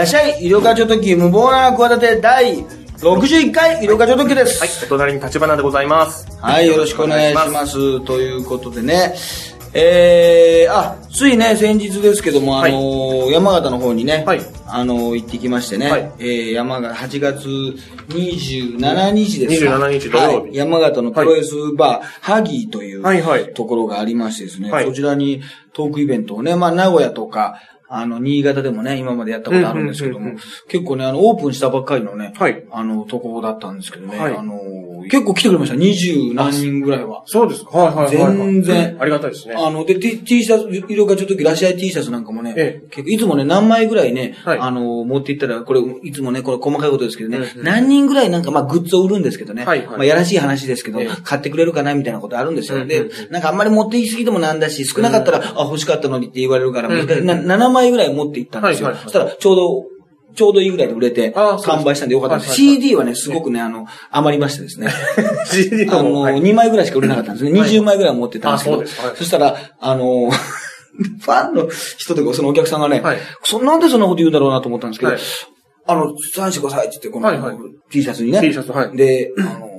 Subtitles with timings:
[0.00, 2.64] らっしゃい、医療課長時無謀な企て第
[3.00, 4.58] 61回医療課長時です。
[4.58, 6.26] はい、お隣に立花でございます。
[6.40, 8.00] はい、よろしくお願いします。
[8.06, 9.14] ということでね、
[9.74, 14.40] えー、あ、ついね、先日ですけども、あのー山形の方にね、はい。
[14.66, 16.12] あのー行ってきましてね、はい。
[16.18, 17.46] えー、山形、8月
[18.08, 19.76] 27日ですか。
[19.76, 20.36] 27日土曜日。
[20.38, 23.52] はい、山形のプロレスバー、ハギーというはいはい。
[23.52, 24.86] ところがありましてですね、はい。
[24.86, 25.42] そちらに
[25.74, 27.60] トークイベントをね、まあ、名古屋とか、
[27.92, 30.34] あの、新潟でもね、今までやったことあるんですけども
[30.68, 32.64] 結構ね、あの、オープンしたばっかりのね、はい。
[32.70, 34.36] あの、ところだったんですけどね、はい。
[34.36, 34.54] あの、
[35.10, 35.74] 結構来てくれました。
[35.74, 37.22] 二十何人ぐらいは。
[37.26, 37.76] そうですか。
[37.76, 38.36] はいはいはいはい。
[38.36, 39.54] 全然ありがたいですね。
[39.56, 52.84] あの、で、T, T シャツ、色がちょっとらっしゃい T シャツなんかもね、え結構いつもね、何枚ぐらいね、はいあの、持っていったら、これ、いつもね、これ細かいことですけどね、うんうん何人ぐらいなんか、まあ、グッズを売るんですけどね、はいはいまあ、やらしい話ですけど、ええ買ってくれるかなみたいなことあるんですよ。
[52.86, 58.88] で、うんなんかあんまり持っていきすぎてもなんだし、少なかったら、あ、欲しかったのにって言われるから、うんうん難しいな7枚ぐらい持っていったんですよ。
[58.88, 59.84] はいはいはいそしたら、ちょうど、
[60.34, 62.54] ちょうどいいぐらいで売れて、完売したんでよかったです。
[62.54, 64.88] CD はね、すごくね、あの、余りましてですね。
[65.46, 66.40] CD あの、の方はい。
[66.40, 67.58] 2枚ぐらいしか売れなかったんですね。
[67.58, 67.70] はい。
[67.70, 68.76] 20枚ぐらい持ってたんですけど。
[68.76, 69.00] あそうです。
[69.06, 69.16] はい。
[69.16, 73.18] そしたら、あの、 ファンの人とか、そのお客さんがね、はい。
[73.44, 75.20] そなんでそんなこと言うんだろうなと思ったんですけど、はい。
[75.86, 77.30] あの、サインしてくださいって言って、この、
[77.90, 78.40] T シャツにね。
[78.40, 78.96] T シャツはい。
[78.96, 79.69] で、あの、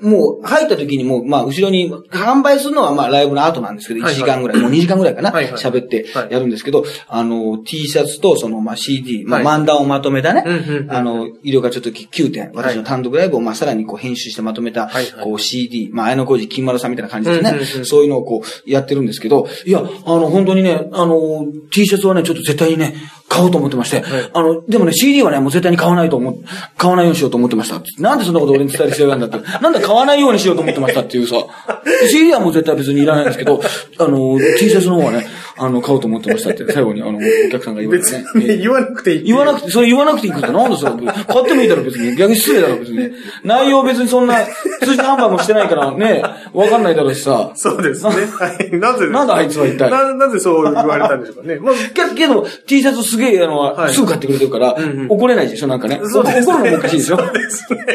[0.00, 4.20] もう入った時にもう、まあ、後ろに、販売するのはまあ、ライブの後なんですけど、1はいはい。
[4.20, 6.32] 時間ぐらい、もう2時間ぐらいかな、喋ってはい。
[6.32, 9.60] やるんですけど、あの、T シャツと、その、まあ、CD、まあ、はい。
[9.60, 10.44] 漫談をまとめたね、
[10.88, 14.90] あの、医療がちょっと9点、私の単独ライブを、まあ、さらにこう、編集してまとめた、
[15.22, 22.94] こう、CD、まあ、綾小路金丸さんみたいな感じですね、そういうのをこう、やってるんですけど、いや、あの、本当にね、あの、T シャツはね、ちょっと絶対にね、
[23.28, 24.02] 買おうと思ってまして、
[24.32, 26.38] あの、でもね、CD はね、もう絶対に買わないと思う、
[26.76, 27.80] 買わないようにしようと思ってました。
[28.00, 29.62] なんでそんなこと俺に伝える必要があるんだって。
[29.62, 31.36] なんで買わないようにしようと思ってましたっていうさ。
[32.10, 33.58] CD はもう絶対別にいらないんですけど、
[33.98, 38.54] あの、T シャツの方はね、あの、買おうと思ってましたって、最後にあの、お客さんが言われて別ね。
[38.54, 39.24] に言わなくていい。
[39.24, 40.92] 言わなくて、それ言わなくていいことなんでそれ。
[40.92, 42.14] 買ってもいいだろ、別に。
[42.16, 43.10] 逆に失礼だろ、別に。
[43.44, 44.36] 内容別にそんな、
[44.82, 46.22] 通じ販売もしてないからね、
[46.52, 47.50] わかんないだろうしさ。
[47.54, 48.10] そうですね。
[48.10, 48.70] はい。
[48.78, 49.90] なぜなんだあいつは一体？
[49.90, 51.58] な、なぜそう言われたんでしょうかね。
[51.58, 54.76] まあ、けけど、T シャツすげえ、あの、はいすぐ買ってくれてるから、
[55.08, 56.00] 怒れないでしょ、なんかね。
[56.02, 57.16] 怒るのもおかしいでしょ。
[57.16, 57.86] そうですね。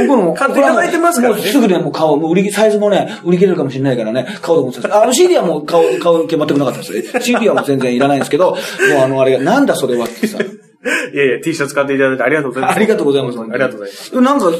[0.00, 0.34] 怒るのも。
[0.34, 2.20] 買っていただいてますかもうすぐね、もう買おう。
[2.20, 5.02] もう売り、サイズもね、売り切れるかもしれないからね、買おうと思ってた？
[5.02, 7.20] あの CD はもう買う、買う気全くなかったですね。
[7.20, 8.58] CD はもう全然いらないんですけど、 もう
[9.02, 10.38] あの、あれが、なんだそれはってさ。
[10.42, 12.76] いやいや、T シャツ買っていただいてありがとうございます。
[12.76, 13.40] ありがとうございます。
[13.40, 14.04] ありがとうございます。
[14.10, 14.20] す。
[14.20, 14.50] なんか、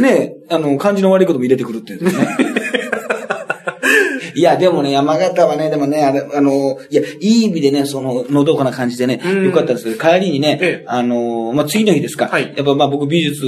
[0.00, 2.12] ね、あの、感じの悪いことも入れてくるっていうね。
[4.34, 9.44] いや、でもね、山形はね、でもね、あれ、あの、いや、いい意味でね、その、のどかな感じでね、うん。
[9.46, 9.84] よかったです。
[9.84, 10.84] けど、帰りにね、ええ。
[10.86, 12.54] あの、まあ、次の日ですか、はい。
[12.56, 13.44] やっぱまあ僕美術、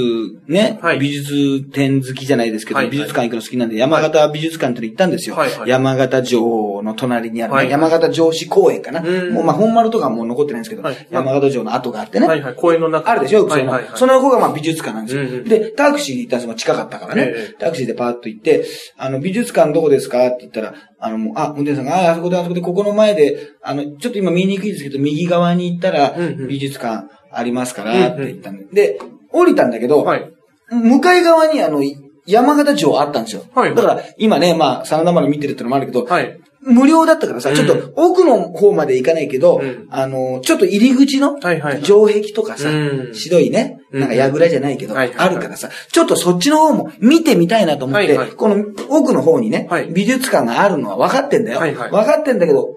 [0.47, 0.99] ね、はい。
[0.99, 2.91] 美術展好きじゃないですけど、はいはい。
[2.91, 5.35] 美術館行くの好きなんで、山形美術館っての行ったんですよ。
[5.35, 5.51] はい。
[5.51, 5.69] はい。
[5.69, 7.65] 山形城の隣にあるね、はい。
[7.65, 9.01] はい山形城址公園かな。
[9.01, 9.33] うん。
[9.33, 11.07] もうまあ本丸とかはもう残ってないんですけど、はい。
[11.09, 12.27] 山形城の跡があってね。
[12.27, 12.55] はいはい。
[12.55, 13.11] 公園の中。
[13.11, 13.97] あるでしょ、その、はいはいはい。
[13.97, 15.23] その横がまあ美術館なんですよ。
[15.23, 15.43] うんうん。
[15.45, 16.55] で、タクシーで行ったんですよ。
[16.55, 17.23] 近かったからね。
[17.27, 17.55] ええ。
[17.57, 18.65] タクシーでパーッと行って、
[18.97, 28.65] あの、美術館どこですかって言ったら、あの、あ、運転手さんが、あ、あそこで、あそこで、ここの前で、あの、ちょっと今見にくいですけど、右側に行ったらうんうん、美術館ありますから、っうんうんて言ったんで。
[28.73, 28.99] で、
[29.31, 30.31] 降りたんだけど、はい。
[30.69, 31.81] 向かい側にあの、
[32.25, 33.43] 山形城あったんですよ。
[33.53, 36.40] はいだから、今ね、まあ、真田丸見てるってのもあるけど、はい。
[36.63, 37.55] 無料だったからさ、うん。
[37.55, 39.87] ちょっと奥の方まで行かないけど、うん。
[39.89, 41.83] あの、ちょっと入り口のはいはいはい。
[41.83, 43.15] 城壁とかさ、うん。
[43.15, 43.99] 白いね、うん。
[43.99, 45.27] なんか櫓じゃないけど、はいはいはい。
[45.29, 48.31] あるからさ、ちょっとそっちの方も見てみたいなと思って、はいはい。
[48.31, 49.87] この奥の方にね、はい。
[49.91, 51.59] 美術館があるのは分かってんだよ。
[51.59, 51.91] はいはい。
[51.91, 52.75] 分かってんだけど、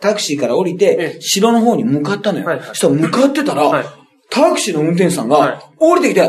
[0.00, 2.44] タクシーから降りてええ、城の方に向かったのよ。
[2.44, 2.66] はいはい。
[2.66, 3.84] そしたら向かってたら、はい。
[4.28, 5.40] タクシーの運転手さんはい。
[5.52, 6.24] が、降りてきて、い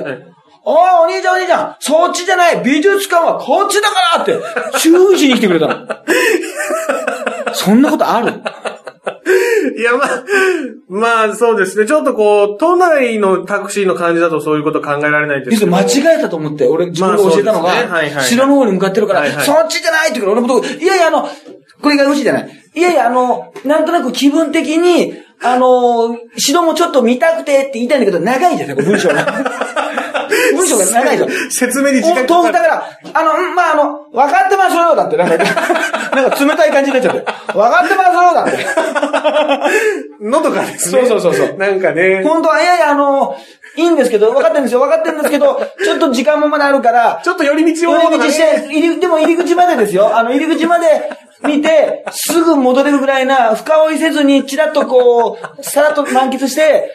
[0.65, 4.39] おい、お兄ちゃんお兄ちゃん、そっちじゃない美術館はこっちだからって、
[4.79, 5.87] 注意しに来てくれたの。
[7.53, 8.41] そんなことある？
[9.77, 10.23] いや、まあ、
[10.87, 11.85] まあ、そうですね。
[11.85, 15.71] ちょっとこう、都内のタクシーの感じだとそういうこと考えられないんですけど。
[15.71, 21.27] 間違えたと思って、俺自分が教えたのまあそうですねはいが、はい城の方に向かってるから、はいはいそっちじゃないって言うから、俺のこと、いやいや、あの、
[21.81, 22.49] これがよしじゃない。
[22.75, 29.25] いやいや、あの、なんとなく気分的に、あの、城もちょっと見たくてって言いたいんだけど、長いじゃん、文章が。
[30.55, 31.29] 文章が長いじゃん。
[31.51, 35.17] 説明に時間お豆腐だから、あの、うんまあ、あの、分かってますよ、だって。
[35.17, 35.37] なんか、
[36.15, 37.25] なんか冷たい感じになっちゃって。
[37.53, 38.65] 分かってますよ、だって。
[40.21, 41.05] 喉がですね。
[41.05, 42.23] そうそうそうそうなんかね。
[42.23, 43.35] 本当は、いやいや、あの、
[43.75, 50.15] いいんですけど、分かってるんですよ、分かってるんですけど、ちょっと時間もまだあるから、ちょっと寄り道を、寄り道して、入り、でも入り口までですよ。
[50.15, 51.09] あの、入り口まで、
[51.45, 56.89] 見て、すぐ戻れるぐらいな、深追いせずに、ちらっとこう、さらっと満喫して、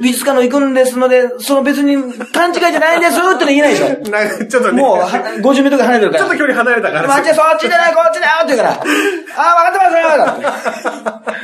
[0.00, 1.96] 美術館の行くんですので、その別に
[2.32, 3.86] 勘違いじゃないんですっての言えないでしょ。
[4.10, 4.80] なちょっとね。
[4.80, 6.24] もう、は50メートル離れてるから。
[6.24, 7.08] ちょっと距離離れたから。
[7.08, 8.70] 待って、そっちじゃない、こっちだよって言うから。
[8.70, 11.34] ああ、分かってますよだって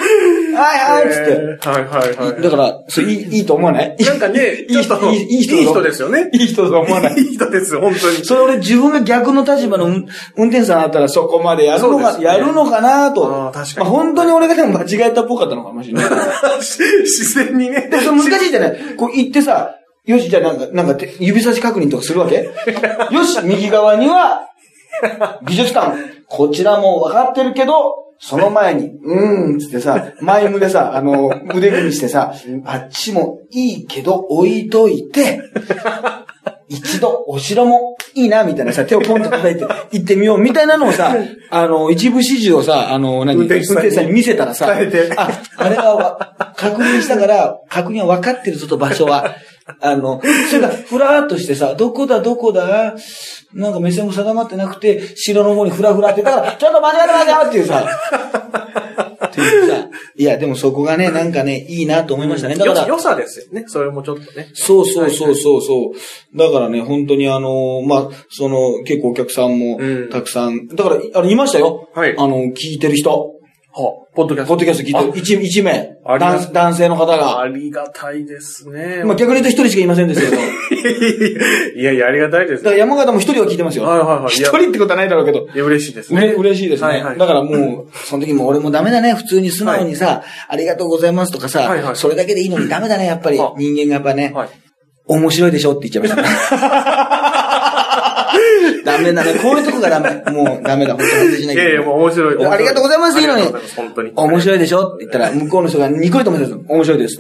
[0.57, 1.31] はいはい、つって。
[1.31, 2.43] えーはいはいはい。
[2.43, 3.97] だから、それいい、いいと思わない？
[3.99, 6.29] なんかね、いい人だいい人ですよね。
[6.33, 7.15] いい人だと思わない？
[7.15, 8.25] いい人です、本当に。
[8.25, 10.07] それ俺自分が逆の立場の運
[10.37, 13.51] 運転手さんだったらそこまでやるのか、そうですねやるのかなと。
[13.53, 16.05] 確かにまあ本当に俺がでも間違えたっぽかったのかもしれない。
[16.61, 17.89] 自然にね。
[17.93, 19.77] それ難しいじゃないこう行ってさ、
[20.07, 22.51] よし、じゃあなんか、なんかて指差し確認とかするわけ？
[23.15, 24.49] よし、右側には、
[25.47, 25.97] 美術館。
[26.27, 32.35] こちらも分かってるけど、その前に、うーん、つってさ、前胸さ、あの、腕組みしてさ、
[32.67, 35.41] あっちもいいけど置いといて、
[36.71, 41.13] 一度お城もいいな、みたいなさ、手をポンと叩いて行ってみよう、みたいなのをさ、
[41.51, 49.35] あの、一部始終をさ、あの、何、運転手さんに見せたらさ、あ、あれはわ確認したから、確認は分かってるぞと場所は。
[49.81, 52.95] あの、それがふらーっとしてさ、どこだどこだ
[53.53, 57.89] なんか目線も定まってなくて、城の方にふらふらって、だから、ちょっと間違えた間違えたっていうさ、
[59.39, 62.57] いうさ、いや、でもそこがね、なんかね、いいなと思いましたね。
[62.57, 63.65] だから、よ良さですよね。
[63.67, 64.51] それもちょっとね。
[64.55, 66.37] そうそうそうそうそう。
[66.37, 71.89] だからね、本当にあの、まあ、その、結構お客さんもうんたくさん、だから、あの、いましたよ。
[71.95, 73.40] はいあの、聞いてる人。
[73.73, 74.49] はポッドキャスト。
[74.49, 75.19] ポッドキャスト聞いてる。
[75.19, 76.53] 一一名男。
[76.53, 77.41] 男性の方が。
[77.41, 79.05] ありがたいですね。
[79.05, 80.43] まあ、逆に言うと一人しかいませんでしたけど。
[80.43, 80.49] だ
[81.81, 82.65] いやいや、ありがたいです。
[82.65, 83.85] から山形も一人は聞いてますよ。
[83.85, 85.47] はいはいはい一人ってことはないだろうけど。
[85.55, 86.21] いや、嬉しいですね。
[86.21, 86.89] ね、嬉しいですね。
[86.89, 89.15] はいはいだからもう、その時も俺もダメだね。
[89.15, 93.39] 普通に素直にさ、ありがとうございますとかさ、はいはいそれだけでいいのにダメだね、やっぱり。
[93.39, 94.49] は人間がやっぱね、はい。
[95.07, 97.47] 面白いでしょって言っちゃいました。
[98.85, 99.35] ダメだね。
[99.43, 100.23] こういうとこがダメ。
[100.33, 100.95] もうダメだ。
[100.95, 101.69] 本当にしないけど。
[101.69, 102.47] いやいや、もう面白い。
[102.47, 103.43] ありがとうございますいいのに
[103.77, 104.13] 本当に。
[104.15, 104.89] 面白いでしょ？
[104.95, 107.19] って言ったら、向こうの人がニコリとも言ってた面白いです。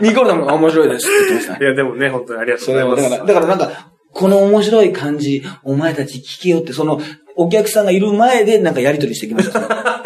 [0.00, 1.68] ニコリとも面白いですって言ってましたい。
[1.68, 3.02] や、でもね、本当にありがとうございます。
[3.02, 7.00] だから、だからなんか、この面白い感じ、お前たち聞けよって、その、
[7.36, 10.05] お客さんがいる前でなんかやりとりしてきました。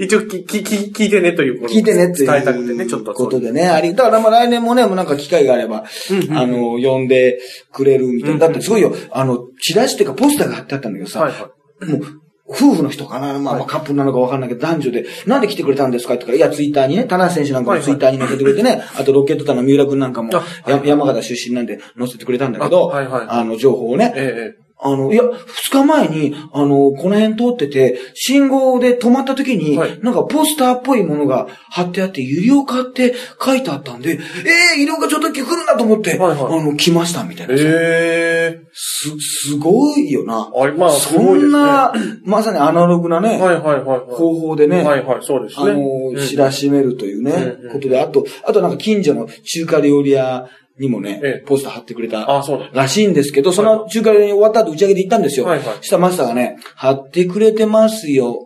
[0.00, 3.14] 一応き、き、き、聞いてねということ聞いてねって伝えたくてね、ちょっと。
[3.14, 3.68] ことでね。
[3.68, 5.84] あり、だからまあ来年もね、もうなんか機会があれば、
[6.30, 7.38] あの、呼んで
[7.72, 8.38] くれるみたいな。
[8.38, 11.50] だってすごいよ、あの、チラシっていうかポスターが貼ってあったんだけどさ、はいは
[11.82, 11.86] い。
[11.92, 12.00] もう、
[12.50, 13.38] 夫婦の人かな？
[13.38, 16.14] まあ、まあカップルなのかわかんないけど、男女で、なんで来てくれたんですか？
[16.14, 20.30] って言ったら、いや、ツイッターにね、田中選手なんかもツイッターに載せてくれてね、あとロケットタの三浦君なんかも
[20.84, 23.26] 山形出身なんで載せてくれたんだけど、あはいはい。
[23.28, 33.14] あの、情報をね、ええ、あの、いや、二日前に、あの、この辺通ってて、信号で止まった時に、はいなんかポスターっぽいものが貼ってあって、ゆりおかって
[33.44, 37.64] 書いてあったんで、ええー、ゆりおかちょっと来るなと思って、はいはいあの、来ましたみたいえなさ。
[37.66, 40.52] えす、すごいよな。
[40.54, 41.92] あまあすそごいですねんな、
[42.24, 44.00] まさにアナログなね、はいはいはいはい。
[44.10, 45.72] 方法でね、はいはい、そうですね。
[45.72, 50.48] あの、知らしめるというね、うんうんことで、あと、あとなんか近所の中華料理屋
[50.78, 52.26] にもね、ええポスター貼ってくれた。
[52.72, 55.46] らしいんですけど、その中華料理屋終わった後打ち上げで行ったんですよ。
[55.46, 58.44] はいはいしたらマスターがね、貼ってくれてますよ。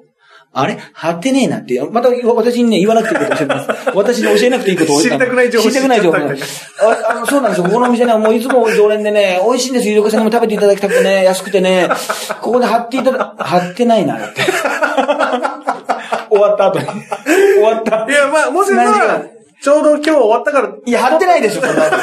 [0.54, 0.78] あれ？
[0.92, 1.80] 貼ってねえなって。
[1.90, 3.70] また私にね、言わなくていいことを教えてます。
[3.96, 7.64] 私に教えなくていいことを知りたくない情報知りたくない情報そうなんですよ。
[7.64, 9.92] ここのお店ね、もういつも常連でね、美味しいんですよ。
[9.92, 11.88] ゆりこさんにも食べていただきたくてね、安くてね、
[12.42, 14.42] ここで貼っていただ、貼ってないな、だって。
[16.28, 16.86] 終わった後に。
[16.86, 18.06] 終わった。
[18.08, 19.31] いや、まあ、もしかし
[19.62, 21.96] ちょうど今日終わったから、いや、貼ってないでしょ、そんなの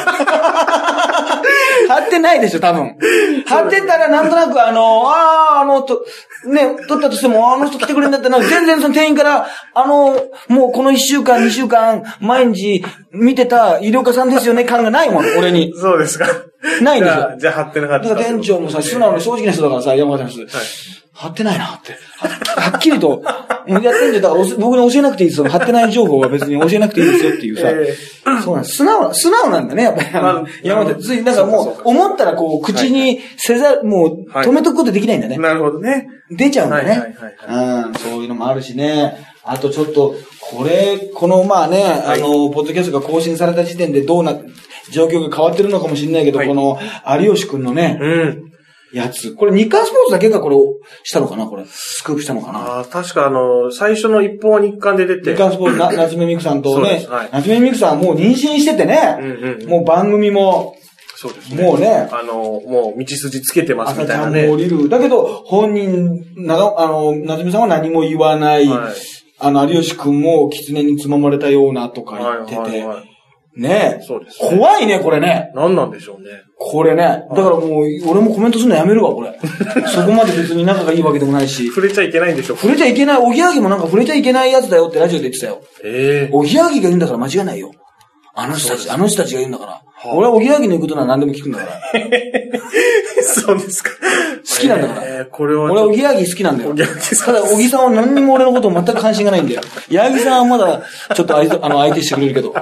[1.88, 2.96] 貼ってないでしょ、多分。
[3.46, 6.02] 貼ってたら、なんとなく、あの、ああ、あの、と、
[6.46, 10.16] ね、取ったとしても、あの人来てくれるんだったら、全然その店員から、あの、
[10.48, 12.82] もうこの一週間、二週間、毎日
[13.12, 15.74] 見てた医療家さんですよね、感がないもん、俺に。
[15.76, 16.26] そうですか。
[16.80, 18.08] ないんですよじゃあ、貼ってなかった。
[18.08, 20.46] だから店長もさ、素直に正直な人だからさ、山形の人。
[21.20, 21.92] 貼ってないなって。
[22.16, 23.22] ははっきりと、
[23.66, 24.22] もうやってんじゃん。
[24.22, 25.50] だからお僕に教えなくていいですよ。
[25.50, 27.68] 貼ってない情報は別に教えなくていいですよっていうさ。
[27.68, 27.94] え
[28.42, 28.76] そうなんです。
[28.76, 30.12] 素直な、素直なんだね、やっぱり。
[30.12, 31.02] まあ山形。
[31.02, 35.36] つい、なんかもう、思ったらこう、口にせざ、もう、はい止めとくことできないんだね。
[35.36, 36.08] なるほどね。
[36.30, 37.84] 出ちゃうんだはいはいねはい。
[37.86, 39.14] うん、そういうのもあるしね。
[39.44, 44.38] あとちょっと、これ、このまあね、あの、ポッドキャストが更新された時点でどうな、
[44.90, 46.78] 状況が変わってるのかもしれないけど、はいこの、
[47.20, 48.49] 有吉くんのね、うん。
[48.92, 49.34] やつ。
[49.34, 51.64] これ日刊スポーツだけがこれをしたのかなこれ。
[51.66, 55.32] スクープしたのかなああ、確かあの、最初の一本は日刊で出て。
[55.32, 60.76] 日刊スポーツ、な夏目みくさんとねはい、夏目みくさんはもう妊娠しててね、うんうんうんもう番組も、
[61.16, 61.62] そうですね。
[61.62, 64.46] もうねあの、もう道筋つけてますみたいなんね。
[64.46, 64.88] も降りる。
[64.88, 68.66] だけど、本人、なあの、夏目さんは何も言わない。
[68.66, 68.94] はい
[69.42, 73.09] あの、有吉くんも狐につままれたようなとか言ってて、はいはいはい。
[73.56, 74.02] ねえ。
[74.02, 75.50] そうですね怖いね、これね。
[75.54, 76.28] 何なんでしょうね。
[76.56, 77.24] これね。
[77.30, 79.36] だからもう、俺もコメントするのやめるわ、これ。
[79.88, 81.66] そこまで別に仲がいいわけでもないし。
[81.68, 85.60] 触れちゃいけないんでしょ触れちゃいけない、おぎやはぎもなんか触れちゃいけないやつだよってラジオで言ってたよ。
[85.84, 87.72] ええおぎやはぎが言うんだから間違いないよ。
[88.40, 89.72] あの人たち、あの人たちが言うんだから。
[90.02, 91.80] あ俺はおぎやはぎの言うことなら何でも聞くんだから。
[93.22, 93.90] そうですか。
[93.90, 95.02] 好きなんだから。
[95.04, 95.64] ええこれは。
[95.64, 96.70] 俺はおぎやはぎ好きなんだよ。
[96.70, 99.60] おぎやはぎさただ、おぎさんは何にも俺のこと全く関心がないんだよ。
[99.90, 100.82] 矢作さんはまだ、
[101.14, 102.54] ちょっと相手、 あの、相手してくれるけど。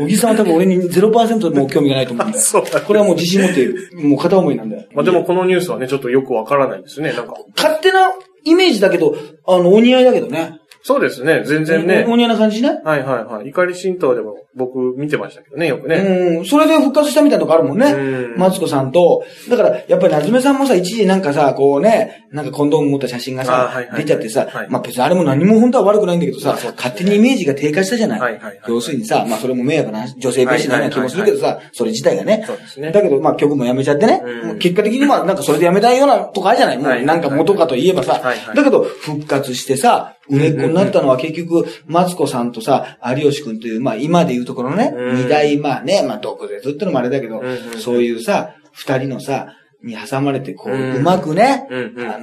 [0.00, 2.42] おぎさんは多分俺に0%も興味がないと思うんだよ。
[2.42, 4.84] そうだこれはもう自信持って、もう片思いなんだよ。
[4.94, 7.12] まあでもこのニュースはね、ちょっとよくわからないですね。
[7.12, 7.34] なんか。
[7.54, 8.12] 勝手な
[8.44, 9.14] イメージだけど、
[9.46, 10.61] あの、お似合いだけどね。
[10.82, 11.42] そうですね。
[11.44, 12.12] 全然ねお。
[12.12, 12.80] お似合いな感じね？
[12.84, 13.48] はいはいはい。
[13.48, 15.96] 怒り神道でも僕見てましたけどね、よくね。
[15.96, 18.38] うん、それで復活したみたいなとこあるもんねうん。
[18.38, 19.24] マツコさんと。
[19.48, 32.90] だから、やっぱり夏目さんもさ、一時なんかさ、こうね、なんかコンドーム持った写真があさはいは、い出ちゃってさはい、まあ別にあれも何も本当は悪くないんだけどさ勝手にイメージが低下したじゃないはいはいはい要するにさ、まあそれも迷惑な女性蔑視なような気もするけどさ、それ自体がねそうですね。
[32.90, 34.58] だけど、まあ曲もやめちゃってねうん。
[34.58, 38.56] 結果的にまあなんかそれでやめたいようなとこあるじゃないもはいうなんか元かといえばさはいはい。
[38.56, 45.16] だけど、復活してさ、売れっ子になったのは結局、マツコさんとさ、有吉くんという、まあ今で言うところのね、うん。
[45.16, 47.42] 二大、まあね、まあ毒舌ってのもあれだけど
[47.78, 51.66] そういうさ、二人のさ、に挟まれて、こう、うまくね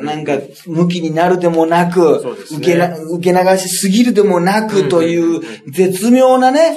[0.04, 0.34] なんか、
[0.66, 6.75] 向きになるでもなく受けな、受け流しすぎるでもなうんくという絶妙なね。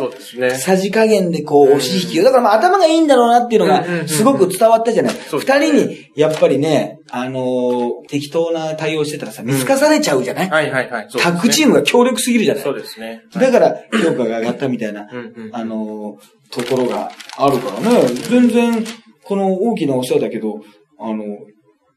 [0.59, 2.25] さじ加減でこう、押し引きを。
[2.25, 5.15] だからまあ頭がいいんだろうなっていうのが、すごく伝わったじゃない。
[5.15, 11.09] 二人に、やっぱりね、あのー適当な対応してたらさ、見透かされちゃうじゃないはいはいはい。
[11.09, 13.23] タッグチームが強力すぎるじゃないそうですね。
[13.35, 15.09] だから、評価が上がったみたいな、
[15.53, 18.07] あのーところがあるからね。
[18.29, 18.85] 全然、
[19.25, 20.61] この大きなお世話だけど、
[20.99, 21.25] あの、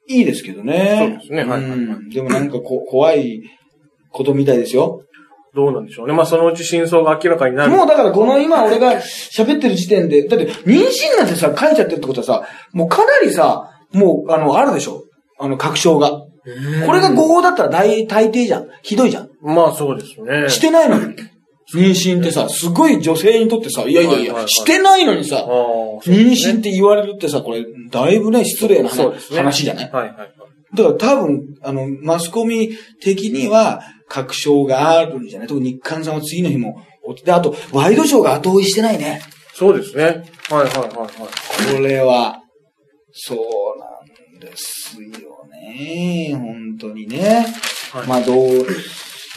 [0.08, 0.98] いいですけどね。
[1.00, 3.42] そうですねはいはいはいうんでもなんかこ怖い
[4.12, 5.02] ことみたいですよ。
[5.56, 6.14] どうなんでしょうね。
[6.14, 7.72] まあそのうち真相が明らかになる。
[7.72, 15.06] もうだからこの今俺が喋ってる時点で、だって妊娠なんてさ、書いちゃってるってことはさ、もうかなりさ、もう、あの、あるでしょ
[15.40, 16.12] あの、確証が。
[16.12, 18.68] これが合法だったら大、大抵じゃん。
[18.84, 19.30] ひどいじゃん。
[19.42, 20.50] まあそうですね。
[20.50, 21.16] してないのに。
[21.74, 25.46] 妊娠ってさ、すごい女性にとってさ、いやいやいや、してないのにさ
[26.06, 29.38] 妊娠って言われるってさ、これ、だいぶね、失礼な話そうですね。
[29.40, 29.92] 話じゃない？
[29.92, 30.30] はいはいはい。
[30.76, 35.48] だから多分、あの、マスコミ的には、確証があるんじゃない？
[35.48, 36.84] 特に日刊さんは次の日も、
[37.24, 39.22] で、あと、ワイドショーが後追いしてないね。
[39.54, 40.04] そうですね。
[40.04, 41.76] はいはいはいはい。
[41.76, 42.42] これは、
[43.14, 43.40] そう
[43.80, 46.32] なんですよね。
[46.36, 47.46] 本当にね。
[47.92, 48.68] はいまあ、どう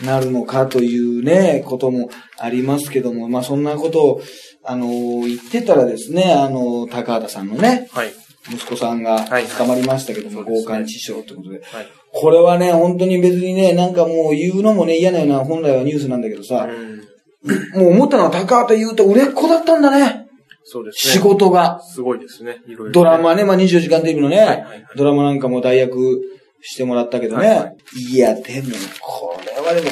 [0.05, 4.23] なるのかというね、こともありますけども、まあ、そんなことを、
[4.65, 4.89] あの、
[5.23, 8.13] 言ってたらですね、あの、高畑さんのね、はい。
[8.51, 11.61] 息子さんがはい捕まりましたけども、強姦致傷ということで。
[11.63, 11.89] はい。
[12.13, 17.81] これはね、本当に別にね、なんかもう言うのもね、嫌なような本来はニュースなんだけどさ、うん。
[17.81, 20.27] もう思ったのは高畑言うと売れっ子だったんだね。
[20.65, 21.15] そうですね。
[21.15, 21.81] 仕事が。
[21.83, 22.59] すごいですね。
[22.67, 22.93] いろいろね。
[22.93, 26.21] ドラマね、まあ24時間テレビのね、はいはいはいドラマなんかも代役
[26.63, 27.49] してもらったけどね。
[27.49, 27.77] はいはい
[28.11, 28.69] いや、でも、
[29.01, 29.89] これはでも、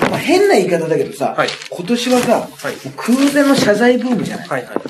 [0.00, 1.48] あの、まあ変な言い方だけどさ、はい。
[1.70, 2.74] 今年はさ、はい。
[2.96, 4.74] 空前の謝罪ブームじゃない、はいはい。
[4.74, 4.82] そ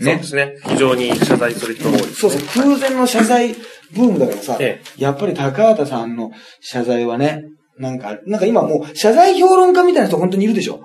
[0.00, 0.54] うねですね。
[0.66, 2.06] 非常に謝罪する人が多いね。
[2.08, 3.54] そうそう、空前の謝罪
[3.92, 7.44] ブームだからさ、えやっぱり高畑さんの謝罪はね、
[7.78, 10.76] なんか、なんか今もう謝罪評論家みたいな人本当にいるでしょ？
[10.76, 10.78] い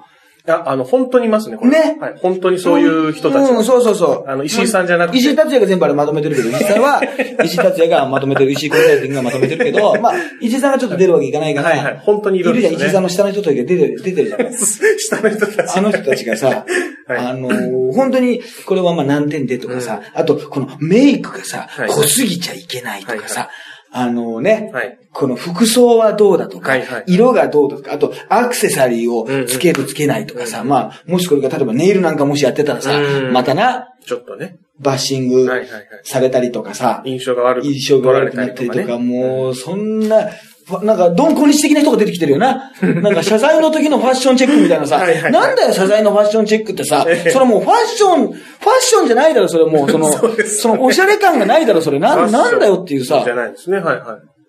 [0.46, 1.72] や、あの、本当にいますね、これ。
[1.72, 2.20] ねはい。
[2.20, 3.52] 本当にそういう人たち。
[3.52, 4.30] うん、そうそうそう。
[4.30, 7.02] あの石井さんじゃなくて石井達也が全部あれまとめてるけど、石井さんは、
[7.46, 14.54] 石井達也がまとめてる、石井コンサルティングがまとめてるけど、 まあ、石井さんがちょっと出るわけいかないから、はいはい本当にいるんいるじゃん、ですよね石井さんの下の人とか出てる、出てるじゃん。
[14.98, 15.78] 下の人たち。
[15.78, 16.66] あの人たちがさ、
[17.08, 23.50] はいあのー本当に、これはまあ何点でとかさ、あと、このメイクがさ、はい濃すぎちゃいけないとかはいはさ、
[23.92, 24.98] あのね、はい。
[25.12, 27.04] この服装はどうだとか、はいはい。
[27.08, 34.58] 色がどうだとか、あとアクセサリーをつけるつけないとかさ、まあ、もしこれが例えばネイルなんかもしやってたらさ、うんまたな、ちょっとね。
[34.80, 35.86] バッシングはいはいはい。
[36.04, 40.32] されたりとかさ、印象が悪く印象が悪くなったりとか、取られたりもう、そんな、わ
[40.80, 42.72] なんか、ドンコニシ的な人が出てきてるよな。
[42.82, 45.32] なんか、謝罪の時のファッションチェックみたいなさ、はいはいはい。
[45.32, 48.38] なんだよ、謝罪のファッションチェックってさ、それもうファッション、ファッ
[48.82, 50.62] ションじゃないだろ、それもう、 その、そうです。
[50.62, 52.00] その、おしゃれ感がないだろ、それ。
[52.00, 53.22] なん、なんだよっていうさ。
[53.24, 53.78] じ、ゃないですね。
[53.78, 53.98] はいはい。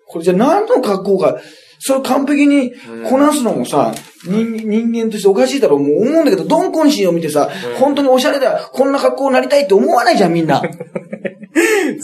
[0.07, 1.39] これじゃあ何の格好が、
[1.85, 2.71] それ完璧に
[3.09, 10.61] こなすのもさ、人人間としておかしいだろう、もう思うんだけど、ドンコンシーを見てさ、本当におしゃれだ、こんな格好になりたいって思わないじゃん、みんな。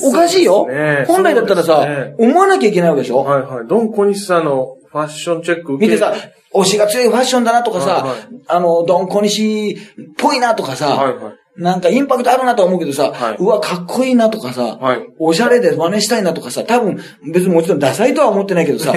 [0.03, 0.67] おかしいよ。
[0.67, 3.67] ね本来だったらさ、ね思わなきゃいけないわけでしょ、はいはい。
[3.67, 6.13] ドン小西さんのファッションチェック見てさ、
[6.53, 8.17] 推しが強いファッションだなとかさ、はいはい
[8.47, 9.75] あの、ドンコニシっ
[10.17, 11.33] ぽいなとかさ、はいはい。
[11.57, 17.01] なんかインパクトあるなとは思うけどさ、はいうわ、かっこいいなとかさ、はいおしゃれで真似したいなとかさ、多分
[17.33, 18.93] 別にもちろんダサいとは思ってないけどさ、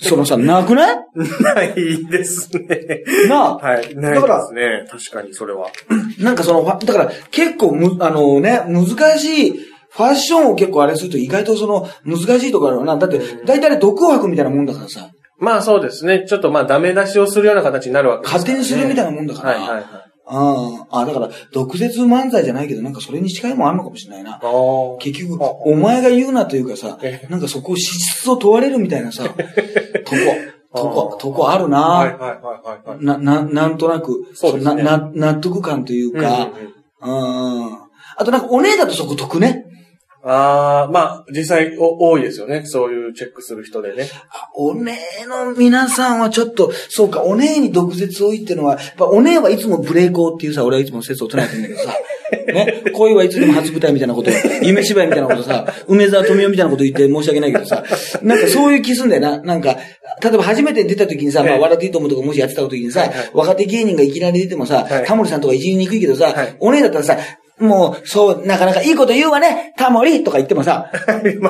[0.00, 0.96] そのさ、なくない？
[1.42, 3.04] ないですね。
[3.28, 3.94] なあはい。
[3.94, 4.86] ないだからですね。
[4.90, 5.68] 確かに、それは。
[6.18, 9.54] なんかその、だから結構む、あのね、難しい、
[9.92, 12.96] ファッションを結構あれすると意外とその難しいところあるな。
[12.96, 16.24] だって、大体毒を吐くみたいなもんだからさ、まあそうですね。
[16.26, 18.38] ちょっとまあダメ出しをするような形になるわけですね。
[18.38, 19.50] 勝手にするみたいなもんだから。
[19.50, 19.84] はいはいはい。
[20.24, 24.40] ああ、あだから、毒舌漫才じゃないけど、なんかそれに近いもんあるのかもしれないな。
[25.00, 29.36] 結局あ、お前が言うなというかさえ、なんかそこを資質を問われるみたいなさ、 とこ、
[30.74, 33.04] とことこあるな、はいはいはいはいはい。
[33.04, 36.50] な、な、なんとなく、ねな、な、納得感というか、
[37.02, 37.78] うんうんうんうん。
[38.16, 39.61] あとなんかお姉だとそこ得ね。
[40.24, 42.64] ああ、まあ、実際お多いですよね。
[42.64, 44.08] そういうチェックする人でね。
[44.30, 51.94] あお姉の皆さんはちょっと、そうか、お姉に毒舌多いってのは、やっぱお姉はいつもブレイコーっていうさ、俺はいつも説を唱えてるんだけどさ、
[52.52, 54.30] ね、恋はいつでも初舞台みたいなこと、
[54.62, 57.84] 夢芝居みたいなことさ、梅沢富美男みたいなこと言って申し訳ないけどさ、
[58.22, 59.38] なんかそういう気すんだよな。
[59.40, 59.76] なんか、
[60.22, 63.30] 例えば初めて出た時にさ、まあ、はい笑っていいと思うとかもしやってた時にさ、はいはい。
[63.34, 65.04] 若手芸人がいきなり出てもさ、はい。
[65.04, 66.56] タモリさんとかいじりにくいけどさ、はい。
[66.60, 67.18] お姉だったらさ、
[67.58, 70.24] もう、そう、なかなかいいこと言うわね、タモリ。
[70.24, 70.90] とか言ってもさ、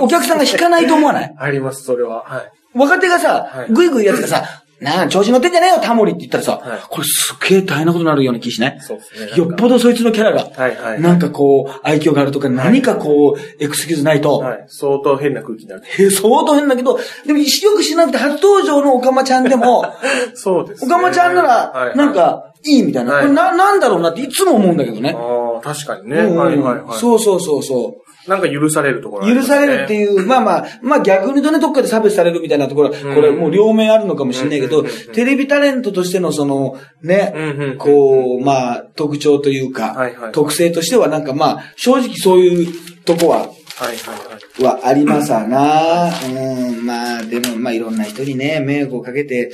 [0.01, 1.35] お客さんが引かないと思わない？
[1.39, 2.25] あります、それは。
[2.25, 2.51] はい。
[2.79, 3.73] 若手がさは、い。
[3.73, 4.45] ぐいぐいやつがさ、
[4.81, 6.81] なあ、調子乗ってんじゃねえよ、タモリって言ったらさ、はい。
[6.91, 8.81] これすっげえ大変なことになるような気しない？
[8.81, 9.33] そうですね。
[9.37, 10.93] よっぽどそいつのキャラが、はいはい。
[10.95, 14.65] はいなんかこう、愛嬌があるとか、何かこう、エクスキューズないと、はい。
[14.67, 15.83] 相当変な空気になる。
[15.85, 17.45] へ相当変だけど、でも、よ
[17.77, 19.85] くしなくて初登場のオカマちゃんでも、
[20.35, 23.15] そうですオカマちゃんなら、なん、か、いいみたいな。
[23.15, 25.15] はいこれな、なんだろうなっていつも思うんだけどね。
[25.17, 26.19] ああ、確かにね。
[26.19, 26.99] うんはいはいはい。
[26.99, 28.03] そうそうそうそう。
[28.29, 43.97] なんか許されるところね許されるっていう、まあまあ、まあ逆に言うとね、どっかで差別されるみたいなところは、これもう両面あるのかもしれないけどテレビタレントとしてのその、ねうんうんうん、こう、まあ、特徴というかはいはいは、い特性としてはなんかまあ、正直そういうとこは、はいはい
[44.29, 44.63] はい。
[44.63, 46.07] はありますわな。
[46.09, 49.51] うん、まあ、でも、まあいろんな人にね、迷惑をかけて、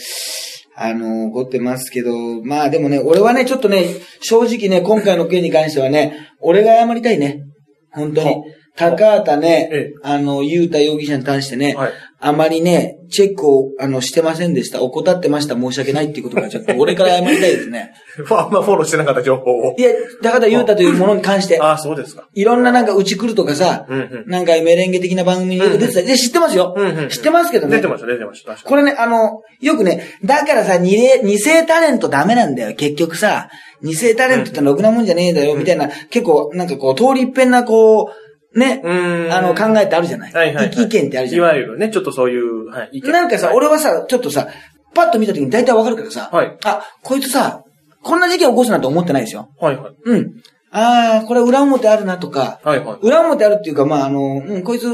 [0.80, 3.84] あの、怒ってますけど、まあでもね、俺はね、ちょっとね、
[4.20, 7.44] 正直ね、今回の件に関してはね、俺が謝りたいね。
[7.90, 8.36] 本当に。
[8.78, 14.82] 高畑ねええ、あの、ゆうた容疑者に対してね、はいあまりね、チェックを、あの、してませんでした。
[14.82, 15.54] 怠ってました。
[15.54, 17.92] 申し訳ないっていうことが、ちょっと 俺から謝りたいですね。
[18.30, 19.80] あんまフォローしてなかった情報をい。
[19.80, 22.26] や、高畑ゆうたというものに関して、あ あ、そうですか。
[22.34, 26.02] いろんななんかうち来るとかさ、うんうんなんかメレンゲ的な番組によく出てた。
[26.02, 27.76] で、知ってますよ、うんうんうん知ってますけどね。
[27.76, 28.56] 出てました、出てました。
[28.56, 32.74] これね、あの、よくね、だからさ、二世タレントダメなんだよ。
[32.74, 33.48] 結局さ、
[33.80, 38.82] 二世タレントってろくなもんじゃねえだよ、みたいな、結構、なんかこう、通り一遍な、こう、ね、
[39.30, 40.30] あの、考えってあるじゃない。
[40.30, 40.36] に。
[40.36, 40.82] はいはいはい。
[40.82, 41.52] 意見ってあるじいゃない。
[41.52, 43.12] わゆるね、ちょっとそういう、はい、意見。
[43.12, 44.48] なんかさ、俺はさ、ちょっとさ、
[44.94, 47.62] パッと見た時に大体わかるからさ、はいあ、こいつさ、
[48.02, 49.50] こんな事件起こすなんて思ってないですよ。
[49.60, 49.92] はいはい。
[50.04, 50.32] うん。
[50.70, 52.98] あー、これ裏表あるなとか、はいはい。
[53.02, 54.86] 裏表あるっていうか、まあ、あの、うん、こいつ、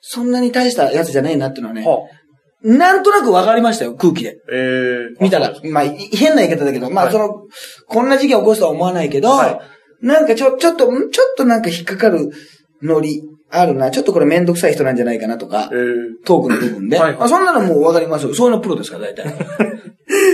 [0.00, 1.98] そんなに大したやつじゃねえなっていうのはね、は
[2.62, 4.38] なんとなくわかりましたよ、空気で。
[4.52, 5.22] えー。
[5.22, 7.42] 見たらまあ、い変な言い方だけど、まあ、はいその、
[7.86, 9.62] こんな事件起こすとは思わないけど、は
[10.00, 11.10] なんかちょ、ちょっと、ん？
[11.10, 12.30] ちょっとなんか引っかかる
[12.82, 13.90] ノリあるな。
[13.90, 16.24] ちょっとこれめんどくさい人なんじゃないかなとかす、えー。
[16.24, 16.98] トークの部分で。
[16.98, 18.34] はいまあ、そんなのもうわかりますよ。
[18.34, 19.34] そういうのプロですから、大体。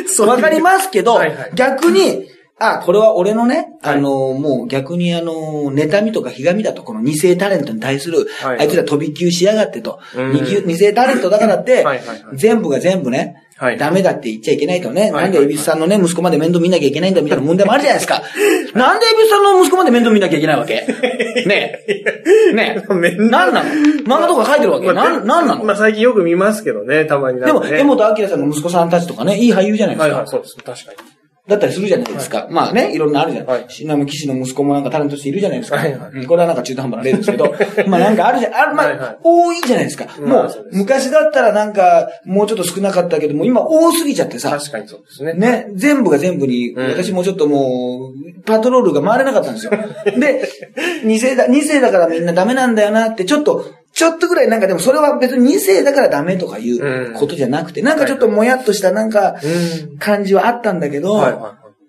[0.08, 2.28] そ うわかりますけど、はいはい逆に、
[2.58, 5.32] あ、これは俺のね、はいあの、もう逆にあの、
[5.72, 10.32] 妬みとかひがみだと、この二世タレントに対する、はいあいつら飛び級しやがってと、うん
[10.66, 18.22] 二世タレントだからって、はいはいはい全部が全部ね、はいダメだって言っちゃいけないとね、はいなんでエビスさんのね、息子まで面倒見なきゃいけないんだみたいな問題もあるじゃないですか。
[18.74, 20.84] なんでエビスさんの息子まで面倒見なきゃいけないわけ？
[21.46, 22.52] ねえ。
[22.52, 22.94] ねえ。
[22.94, 23.70] 面なんなの？
[23.70, 27.64] 漫画とか書いてるわけ、まあなん、なんなの、まあ最近よく見ますけどね、たまになでも。
[27.64, 30.14] 江本明さんの息子さんたちとかね、いい俳優じゃないですか。
[30.14, 30.56] はいはい、そうです。
[30.56, 31.23] 確かに。
[31.46, 32.48] だったりするじゃないですか。
[32.50, 33.60] まあね、いろんなあるじゃない。
[33.60, 35.76] はいシナム騎士の息子もなんかタレントとしているじゃないですか。
[35.76, 37.54] はいはいうんこれはなんか中途半端な例ですけど、
[37.86, 38.54] まあなんかあるじゃん。
[38.54, 40.06] ある、まあ、はいはい多いじゃないですか。
[40.20, 45.34] もう昔だったらなんか、もうちょっと少なかったけども、今多すぎちゃってさ、確かにそうですね。
[45.34, 49.72] ね、全部が全部に、うん私もちょっともう、パトロールが回れなかったんですよ。
[50.18, 50.48] で、
[51.04, 59.98] 二世だ、二世だからみんなダメなんだよなって、ちょっと、ちょっとぐらいなんかでもそれは別に二世だからダメとかいうことじゃなくて、なんかちょっともやっとしたなんかうん。
[59.98, 61.14] 感じはあったんだけど。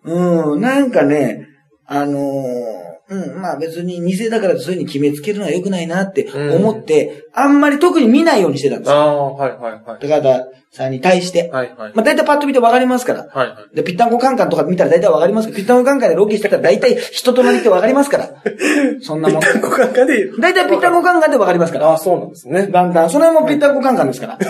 [0.03, 1.47] うん、なんかね、
[1.87, 8.95] あのーうん、まあ別に偽だからとそういうふうに決めつけるのは良くないなって思って、あんまり特に見ないようにしてたんですよ。
[8.95, 9.99] ああ、はいはいはい。
[9.99, 11.49] 高田さんに対して。
[11.51, 11.91] はいはい。
[11.93, 13.27] まあ大体パッと見てわかりますから。
[13.33, 13.75] はいはい。
[13.75, 18.29] で、ぴったんこカンカンとか見たら大体わかりますけど、ぴったんこカンカンでロケしてたら大体人となりってわかりますから。
[19.01, 19.43] そんなもん。
[19.43, 21.87] 股間がで、大体ぴったんこカンカンでわかりますから。
[21.89, 22.67] ああ、そうなんですね。
[22.67, 23.09] だんだん。
[23.09, 24.37] それはもうぴったんこカンカンですから。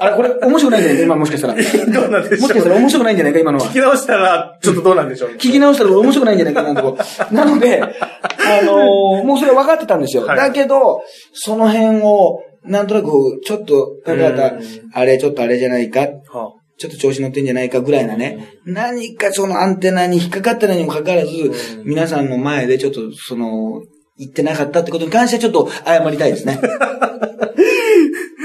[0.00, 1.54] あれ、これ面白くないんじゃないか今もしかしたら。
[1.54, 3.72] もしどうなんでしょうかしたら面白くないんじゃないか今のは聞。
[3.74, 5.30] き直したら、ちょっとどうなんでしょう。
[5.32, 6.98] 聞き直したら面白くないんじゃないかなとこ。
[7.30, 7.86] なので、あ
[8.64, 10.26] のーもうそれ分かってたんですよ。
[10.26, 14.60] はいだけど、その辺を、なんとなく、ちょっと、高々うん、
[14.92, 16.00] あれ、ちょっとあれじゃないか。
[16.00, 23.82] はちょっと調子乗ってんじゃないかぐらいなね、何かそのアンテナに引っかかったのにもかかわらず、うん皆さんの前でちょっと、その、
[24.18, 26.60] 言ってなかったってことに関してはちょっと謝りたいですね。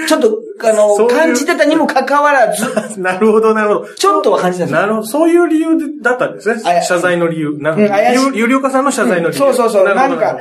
[0.07, 3.93] ちょっと、あの、感じてたにもかかわらず、あ なるほど、なるほど。
[3.95, 4.81] ちょっとは感じたんですよ。
[4.81, 5.07] なるほど。
[5.07, 6.61] そういう理由だったんですね。
[6.83, 7.57] 謝罪の理由。
[7.59, 9.39] なん怪しい有有料化さんの謝罪の理由。
[9.39, 9.85] そうそうそう。
[9.85, 10.39] なんか、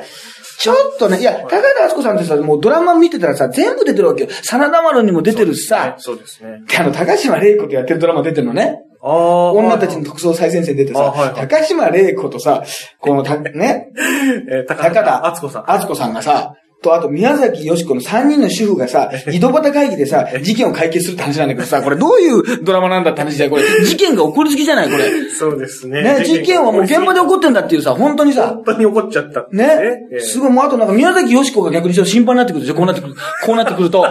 [0.58, 4.30] ちょっとね、いや、高田敦子さんってさ、もうドラマ見てたらさ、全部出てるわけよ。
[4.42, 6.62] 真田丸にも出てるしさ、そうですね。
[6.66, 8.80] であの、高島玲子とやってるドラマ出てるのね。
[9.02, 9.52] ああ。
[9.52, 12.64] 女たちの特捜最前線出てさ、高島玲子とさ、
[13.00, 13.92] このた、ね、
[14.50, 15.70] えー、高田敦子さん。
[15.70, 23.62] 敦子さんがさ、と、あと、宮崎よしこの3人の主婦がさ、 井戸端会議でさ、 事件を解決するって話なんだけどさ、これどういうドラマなんだって話だよ、これ。
[23.84, 25.04] 事件が起こりすぎじゃない、これ。
[25.36, 26.02] そうですね。
[26.02, 34.04] ね、事件はもう現場で起こってんだっていうさ、本当にさ本、当に怒っちゃったってね、えーすごい、もうあとなんか宮崎よしこが逆にちょっと心配になってくるでしょ、こうなってくる、こうなってくると。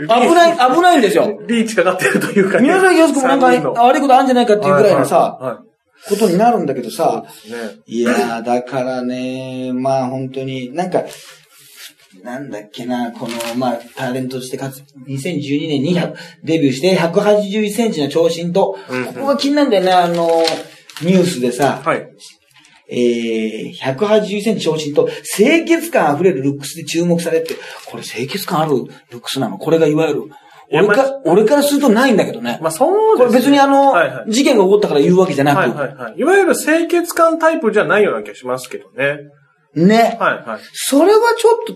[0.00, 1.40] 危ない、危ないんですよ。
[1.46, 2.64] リーチかかってるというかね。
[2.64, 5.74] 宮崎よしこもなんか悪いことあるんじゃないかっていうぐらいのさ、はいはいはい
[6.08, 7.82] ことになるんだけどさ、そうですね。
[7.86, 11.04] いやー、だからね、まあ本当に、なんか、
[12.24, 20.42] なんだっけな、この、まあ、タレントとしてかつ、2012年に100デビューして、181センチの長身と、うんここが気になるんだよね、あの、
[21.02, 22.08] ニュースでさ、はい。
[22.88, 25.06] えー、181センチ長身と、
[25.36, 27.56] 清潔感溢れるルックスで注目されて、
[27.90, 28.72] これ清潔感ある
[29.10, 29.58] ルックスなの？
[29.58, 30.22] これがいわゆる、
[30.70, 32.58] いやま俺か、俺からするとないんだけどね。
[32.62, 33.38] まあそうこれですね。
[33.40, 34.32] 別にあの、はいはい。
[34.32, 36.14] 事件が起こったから言うわけじゃなく、はいはいはい。
[36.16, 39.18] いわゆる清潔感タイプじゃないような気がしますけどね。
[39.74, 40.16] ね。
[40.20, 40.60] はいはい。
[40.72, 41.74] それはちょっと、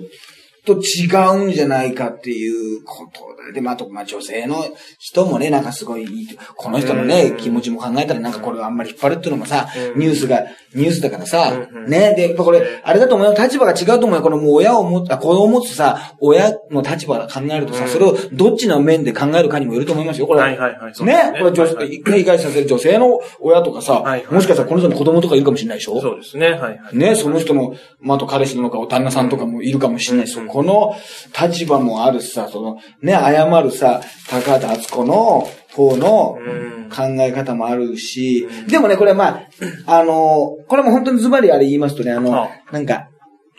[0.74, 1.06] と違
[1.44, 3.52] うんじゃないかっていうことだ。
[3.52, 4.64] で、まあ、あと、まあ、女性の
[4.98, 7.36] 人もね、なんかすごいいい、この人のねう、ん。
[7.36, 10.00] 気持ちも考えたらなんかこれをあんまり引っ張るっていうのもさ、うん。
[10.00, 11.52] ニュースが、ニュースだからさ
[11.86, 14.22] ね、で、やっぱこれ、あれだと思うよ、立場が違うと思うよ。
[14.22, 17.90] このもう親を持つ、あ、子供を持つさ、親の立場から考えるとさ、うん。
[17.90, 20.40] それをどっちの面で考えるかにもよると思いますよ、これ。
[20.40, 21.04] はいはいはい。
[21.04, 21.32] ね。
[21.32, 21.88] ね、これ女はいはい。
[21.88, 26.00] 性、理解させる女性の親とかさもしかしたらこの人の子供とかいるかもしれないでしょ。
[26.00, 26.50] そうですね。
[26.50, 26.96] はいはい。
[26.96, 30.94] ね、その人の、まあ、あと彼氏なのか、旦那さんとかもいるかもしれないし、この
[31.40, 39.42] 立場もあるしさ、その、ね、謝るさ、高畑敦子の方のうん考え方もあるし、でもね、これま
[39.86, 43.08] あ、あのこれも本当にズバリあれ言いますとね、あのは、なんか、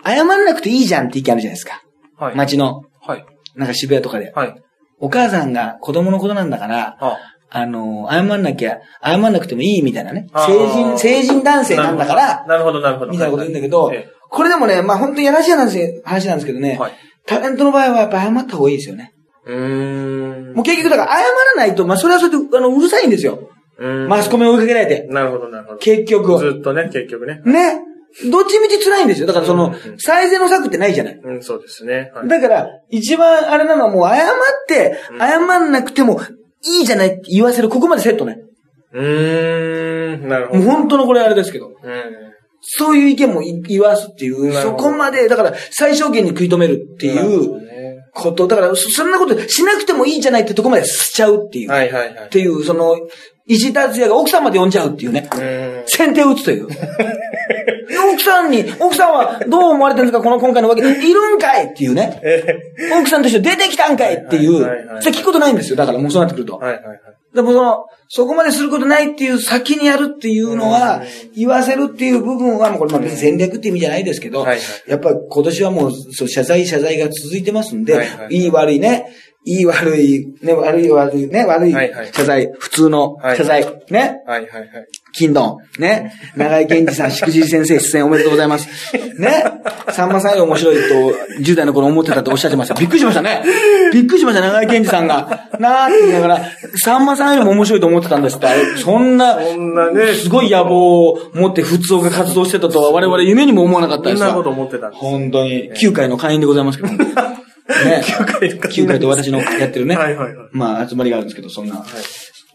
[0.03, 1.83] 謝んなくていいじゃんって意見あるじゃないですか。
[2.17, 2.35] はい。
[2.35, 3.25] 街の、はい。
[3.55, 4.31] なんか渋谷とかで。
[4.31, 4.55] はい。
[4.99, 7.17] お母さんが子供のことなんだから、あ
[7.51, 10.27] あの謝んなきゃ、謝んなくてもいいみたいなね。
[10.33, 13.11] 成人、成人男性なんだから、なるほど、なるほど。
[13.11, 16.91] みたいなこと言うんだけどえ、これでもね、まあ本当にやらしい話話なんですけどね、はい
[17.25, 19.13] タレントの場合はやっぱ謝った方がいいですよね。
[19.47, 20.53] えうーん。
[20.55, 23.51] もう結局だから謝らないと、まあそれはそれで、あの、うるさいんですよ。
[23.77, 25.07] うーんマスコミを追いかけられて。
[25.09, 25.77] なるほど、なるほど。
[25.77, 26.39] 結局。
[26.39, 27.41] ずっとね、結局ね。
[27.45, 27.81] ね。
[28.31, 29.27] どっちみち辛いんですよ。
[29.27, 31.19] だからその最善の策ってないじゃない。
[31.23, 32.11] うん、そうですね。
[32.15, 32.27] はい。
[32.27, 34.17] だから、一番あれなのはもう謝っ
[34.67, 36.19] て、謝んなくても
[36.63, 38.39] いいじゃないって言わせる、ここまでセットね。
[38.93, 40.71] うーん、なるほもうど。
[40.71, 41.67] 本当のこれあれですけど。
[41.67, 41.73] うん。
[42.61, 47.61] そういう意見もい言わすっていう、そこまで、だから最小限に食い止めるっていう
[48.13, 51.69] こと、だからそそんなことしなくてもいいじゃないってとこまでしちゃうっていう。
[51.69, 52.29] はいはいはいっ。
[52.29, 52.97] ていう、その、
[53.45, 55.27] 石達也が奥さんまで呼んじゃうっていうね。
[55.33, 55.83] うん。
[55.87, 56.67] 先手を打つという。
[58.13, 60.23] 奥さんに、奥さんはどう思われてるんですか？
[60.23, 60.81] この今回のわけ。
[60.81, 61.65] いるんかい？
[61.67, 62.21] っていうね。
[62.99, 64.59] 奥さんとして出てきたんかいっていう。
[65.01, 65.75] それ聞くことないんですよ。
[65.75, 66.57] だからもうそうなってくると。
[66.57, 66.99] はいはいはい。
[67.33, 71.03] でもその、そこまですることないっていう先にやるっていうのは、
[71.35, 74.47] 言わせるっていう部分は、もうこれまあ別に戦略って意味じゃないですけど、
[74.87, 79.11] やっぱ今年はもう、そう、謝罪謝罪が続いてますんで、はいはい悪いね、
[79.45, 81.73] いい悪い、ね、悪い悪い、ね、悪い
[82.13, 84.87] 謝罪、普通の謝罪、ね、はいはいはい。
[85.11, 88.67] 金ドン、ね、長井健二さん、しくじり先生出演おめでとうございます。
[89.19, 89.43] ね、
[89.91, 92.75] さんまさんより面白いと、10代の頃思ってたっておっしゃってました。
[92.75, 93.43] びっくりしましたね。
[93.91, 95.49] びっくりしました、長井健二さんが。
[95.59, 96.41] なーって言いながら、
[96.83, 98.47] さんまさんよりも面白いと思ってたんですって。
[98.77, 105.01] そんな、そんなね、すごい野望を持って普通が活動してたとは我々夢にも思わなかったですわそんなこと思ってたんです。
[105.01, 106.93] 本当に、9回の会員でございますけど。
[106.93, 107.05] ね。
[108.03, 109.95] 9回の会員9回と私のやってるね。
[109.95, 111.83] はいはいはいまあ、集まりがあるんですけど、そんな。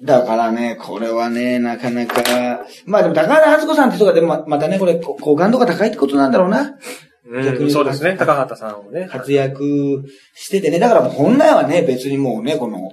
[0.05, 6.75] だからね、これはね、なかなか、まあでも高原敦子さんって人がでもままたね、これ、こ好感度が高いってことなんだろうな。
[7.27, 8.17] うん、そうですね。
[8.19, 9.09] 高畑さんをね。
[9.11, 10.79] 活躍しててね。
[10.79, 12.91] だからもう本来はね、別にもうね、この、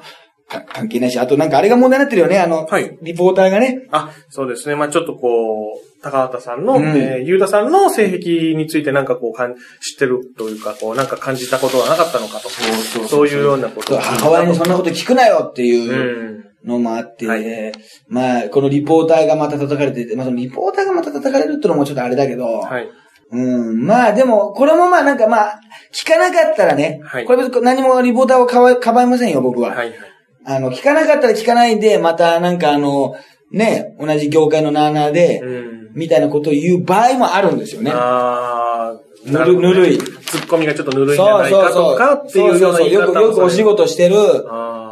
[0.48, 3.88] か関係ないし、あとなんかあれが問題になってるよね、あの、はいリポーターがね。
[3.92, 4.76] あ、そうですね。
[4.76, 5.28] まあちょっとこ
[5.74, 12.50] う、高畑さんの、うんえー、ゆうたさんの性癖についてなんかこうかん、知ってるというか、こう、なんか感じたことはなかったのかと。
[12.50, 16.38] そうそういうようなことを母親にそんなこと聞くなよっていうう。
[16.38, 16.51] ん。
[16.66, 17.72] のもあって、はい
[18.08, 22.90] まあ、このリポーターがまた叩かれてて、まあそのリポーターがまた叩かれるってのもちょっとあれだけど、はい。
[23.32, 25.62] うん、まあでも、これもまあなんかまあ、
[25.94, 29.70] 聞かなかったらね、はいこれ別に何もリポーターをかばかばいませんよ、僕は。
[29.70, 29.96] はいはい。
[30.44, 33.16] あの、聞かなかったら聞かないで、またなんかあの、
[33.52, 35.82] ね、同じ業界のナーナーで、うん。
[35.94, 37.92] みたいなことを言う場合もあるんですよね。
[37.94, 41.52] あーぬるぬるいツッコミがちょっとぬるいんじゃない。
[41.52, 44.16] かとかっていうようなそうそうそうよく、よくお仕事してる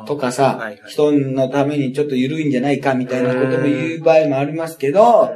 [0.07, 5.31] とかさ、はいはい人のためにちょっと緩いんじゃないかみたいなことも言う場合もありますけど、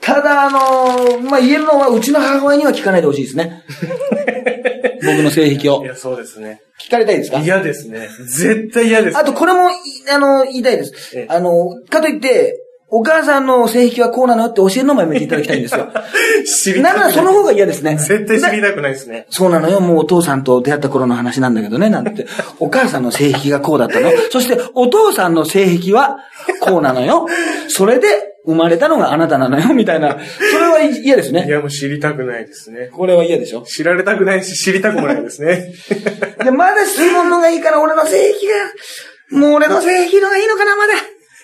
[0.00, 3.62] ただあのまあ、言えるのはうちの母親には聞かないでほしいですね。
[5.04, 5.88] 僕の性癖をい。
[5.88, 6.60] や、そうですね。
[6.80, 7.40] 聞かれたいですか？
[7.40, 8.08] 嫌ですね。
[8.26, 9.18] 絶対嫌です。
[9.18, 9.74] あと、これも、い
[10.12, 11.26] あの、言いたいですええ。
[11.28, 12.54] あの、かといって、
[12.94, 14.44] お母さんの性癖はこうなの？
[14.46, 15.88] って教えるのもやめていただきたいんですよ。
[16.44, 17.96] 知りたくないならその方が嫌ですね。
[17.96, 19.26] 絶対知りたくないですね。
[19.30, 19.80] そうなのよ。
[19.80, 22.26] もうお父さんと出会った頃の話なんだけどね、なんて。
[22.60, 24.10] お母さんの性癖がこうだったの。
[24.30, 26.18] そして、お父さんの性癖は
[26.60, 27.26] こうなのよ。
[27.68, 30.18] それで生まれたのがあなたなのよ、みたいな。
[30.52, 31.46] それは嫌ですね。
[31.46, 32.90] いや、もう知りたくないですね。
[32.92, 33.62] これは嫌でしょ？
[33.62, 35.72] 知られたくないし、知りたくもないですね。
[36.44, 40.92] で、まだ質問のがいいから、俺の性癖が、もう俺の性癖のがいいのかな、まだ。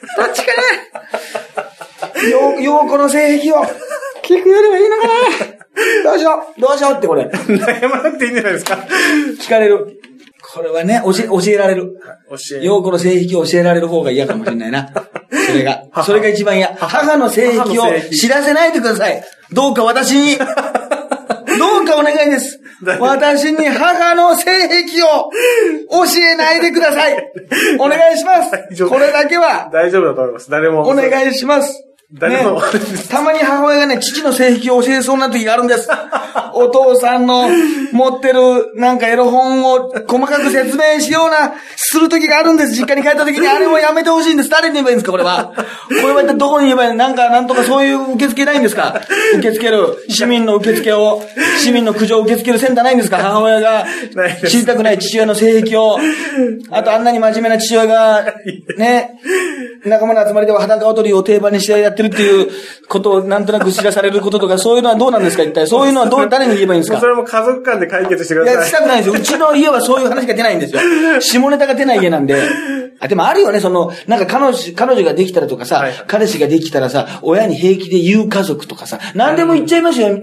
[0.17, 0.53] どっちか
[2.23, 2.23] な？
[2.29, 3.57] よう、ようこの性癖を
[4.23, 6.11] 聞くよりはいいのかな？
[6.11, 7.25] どうしよう、どうしようってこれ。
[7.27, 8.79] 悩まなくていいんじゃないですか。
[9.41, 10.01] 聞かれる。
[10.55, 12.01] これはね、教え、教えられる。
[12.31, 12.65] 教え。
[12.65, 14.91] ようこの性癖を教えられる方が嫌かもしれないな。
[15.47, 15.85] それが。
[16.05, 16.75] それが一番嫌。
[16.79, 19.23] 母の性癖を知らせないでください。
[19.53, 20.39] どうか私に。
[21.59, 22.61] どうかお願いです
[23.01, 25.31] 私に母の性癖を
[25.91, 27.33] 教えないでください。
[27.81, 28.87] お願いします。
[28.89, 30.51] これだけは大丈夫だと思います。
[30.51, 30.89] 誰も。
[30.89, 31.85] お願いします。
[32.13, 32.63] 誰もね
[33.11, 35.89] たまに母親がね、父の性癖を教えそうな時があるんです。
[36.59, 37.49] お父さんの
[37.93, 42.75] 持ってるなんかエロ本を細かく説明しような、する時があるんです。
[42.75, 44.49] 実家に帰った時にあれもやめてほしいんです。
[44.49, 45.53] 誰に言えばいいんですか、これは。
[45.55, 46.97] これは一体どこに言えばいいの？
[46.97, 49.01] なんか、なんとかそういう受付ないんですか？
[49.35, 51.23] 受け付ける、市民の受付を、
[51.59, 53.19] 市民の苦情を受け付けるセンターないんですか？
[53.19, 53.87] 母親が
[54.49, 55.99] 知りたくない父親の性癖を、
[56.71, 58.25] あとあんなに真面目な父親が、
[58.77, 59.21] ね、
[59.85, 62.51] 仲間の集まりでは裸踊りを定番にしてやってるっていう
[62.89, 65.43] ことをなんとなく知らされることとか、そういうのはどうなんですか？
[65.43, 65.67] 一体。
[65.67, 67.01] そういうのはどう、誰に言えばいいんですか？
[67.01, 68.69] それも家族間で解決してくいや、ださい。
[68.69, 69.15] したくないんですよ。
[69.15, 70.81] うちの家はそういう話が出ないんですよ。
[71.21, 72.43] 下ネタが出ない家なんで。
[73.01, 80.09] あ、でもあるよね、その、なんか彼女、彼女ができたらとかさ、はいはい彼氏ができたらさ、親に平気で言う家族とかさ、何でも言っちゃいますよ。
[80.09, 80.23] え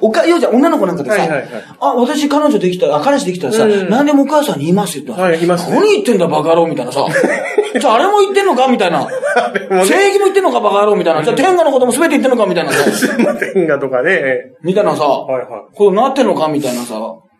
[0.00, 1.48] おか、ようじゃん、女の子なんかでさ、はいはいはい
[1.80, 5.12] あ、私彼女できたら、あ彼氏できたらさ、うん何でもお母さんに言いますよって。
[5.12, 7.04] はい言いますね何言ってんだ、バカ野郎みたいなさ。
[7.78, 9.08] じゃああれも言ってんのかみたいな。
[9.84, 11.22] 正義も言ってんのか、バカ野郎みたいな。
[11.24, 12.90] じゃあ天下のことも全て言ってんのかみたいなさ。
[13.54, 14.54] 天下とかね。
[14.62, 15.46] みたいなさ、はいはい。
[15.74, 16.94] こうなってんのかみたいなさ。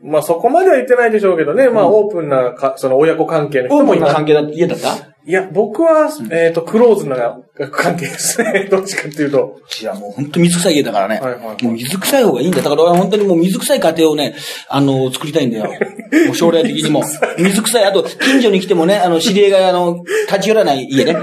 [0.05, 1.71] まあそこまでは言ってないでしょうけどね。
[1.71, 4.14] まあオープンなか、その親子関係の人オーもいます。
[4.14, 7.38] プンな関係だ、家だったいや、僕は、えっと、クローズな
[7.71, 8.69] 関係ですね。
[8.71, 9.57] どっちかっていうと。
[9.81, 11.19] いや、もう本当水臭い家だからね。
[11.19, 12.64] はいはいもう水臭い方がいいんだよ。
[12.64, 14.35] だから俺は本当にもう水臭い家庭をね、
[14.69, 15.64] あの、作りたいんだよ。
[16.27, 17.03] もう将来的にも。
[17.38, 17.85] 水臭い。
[17.85, 21.17] あと、近所に来てもね、あの、知り合いが、あの、立ち寄らない家ね。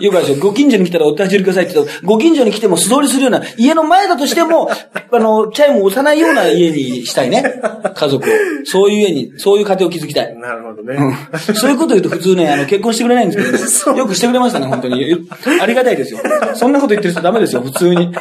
[0.00, 0.40] よくあるでしょ。
[0.40, 4.70] ご近所に来たらお立ち寄りくださいって言うと、ご近所に来ても素通りするような、家の前だとしても、
[5.10, 7.60] あの、チャイムを押さないような家にしたいね。
[7.94, 8.32] 家族を。
[8.64, 10.36] そういう家に、そういう家庭を築きたい。
[10.36, 10.96] なるほどね。
[10.96, 11.16] うん
[11.54, 15.16] そういうこと言うと普通ね、あの、結婚してくれないんですけど、ね、よくしてくれましたね、本当に。
[15.60, 16.20] ありがたいですよ。
[16.54, 18.12] そんなこと言ってる人ダメですよ、普通に。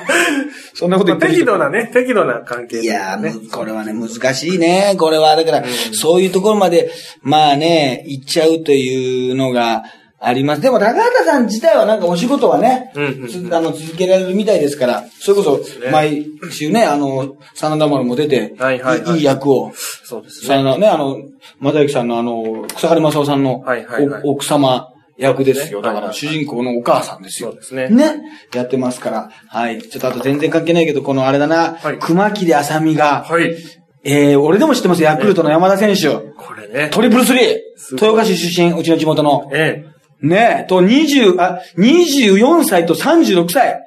[0.74, 1.46] そんなことまあ言ってる人。
[1.46, 3.20] 適度なね、適度な関係いや
[3.52, 4.96] これはね、難しいね。
[4.98, 9.84] これは、だから、そういうところまで、まあね、行っちゃうというのが、
[10.26, 10.62] あります。
[10.62, 15.62] でも、高畑さん自体はなんかお仕事はね、うんうんうんつあの続けられるみたいですから、それこそ、
[15.92, 19.72] 毎週ね、あの、真田丸も出て、はいはいはいいい役を、
[20.04, 20.78] そうですね。
[20.80, 21.18] ね、あの、
[21.60, 25.84] 又之さんのあの、草刈正雄さんの、はいはいはいお奥様役ですよ。
[25.84, 27.50] だから、主人公のお母さんですよ。
[27.50, 28.22] そうですねね。
[28.54, 29.30] やってますから。
[29.48, 29.82] はい。
[29.82, 33.56] ちょっとあと全然関係ないけど、このあれだな、はい熊切あさみが、はい。
[34.04, 36.10] えー、俺でも知ってますよヤクルトの山田選手。
[36.36, 36.90] これね。
[36.92, 37.58] トリプルスリー
[37.92, 39.50] 豊岡市出身、うちの地元の。
[39.54, 39.86] え
[40.26, 43.82] ねえ、と、20、あ、24歳と36歳。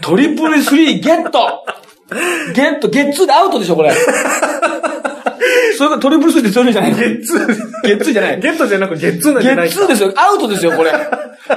[0.00, 1.64] トリプルスリーゲット
[2.54, 3.92] ゲット、ゲッツーでアウトでしょ、これ。
[5.76, 6.94] それがトリプルスリーってそういうんじゃない。
[6.94, 7.46] ゲッツー。
[7.82, 8.40] ゲッツーじゃない。
[8.40, 10.12] ゲットじゃなくゲッツーなんじゲゃないッツーですよ。
[10.16, 10.92] アウトですよ、これ。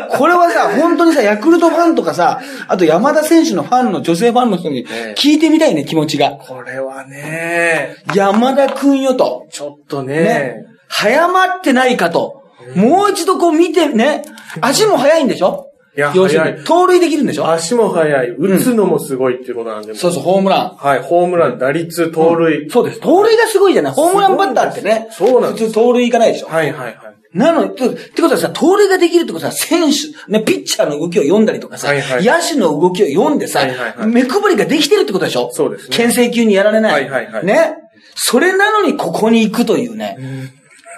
[0.10, 6.31] これはさ、本当にさ、ヤクルトファンとかさ、あと山田選手のファンの女性ファンの人にええ聞いてみたいね、気持ちが。
[6.31, 9.47] これはね、山田くんよと。
[9.51, 10.65] ちょっとねね、。
[10.88, 12.44] 早まってないかと。
[12.75, 14.23] もう一度こう見てね、
[14.62, 15.71] 足も速いんでしょ？
[15.97, 17.49] いや要するに、盗塁できるんでしょ？
[17.49, 18.30] 足も速い。
[18.32, 19.95] 打つのもすごいっていうことなんで。
[19.95, 20.75] そうそう、ホームラン。
[20.78, 22.69] はい、ホームラン、打率、盗塁。
[22.69, 22.99] そうです。
[22.99, 23.93] 盗塁がすごいじゃない？
[23.93, 25.08] ホームランバッターってね。
[25.12, 26.47] そうなんです普通盗塁いかないでしょ？
[26.47, 26.97] はいはいはい。
[27.34, 35.49] なのに、ってことはさ、盗塁ができるってことはさ、選手、ね、ピッチャーの動きを読んだりとかさ、はいはい野手の動きを読んでさ、はいはいはい目配りができてるってことでしょ？
[35.54, 36.91] そうですね牽制球にやられない。
[36.91, 37.75] はいはいはいね？
[38.15, 40.17] それなのにここに行くというね。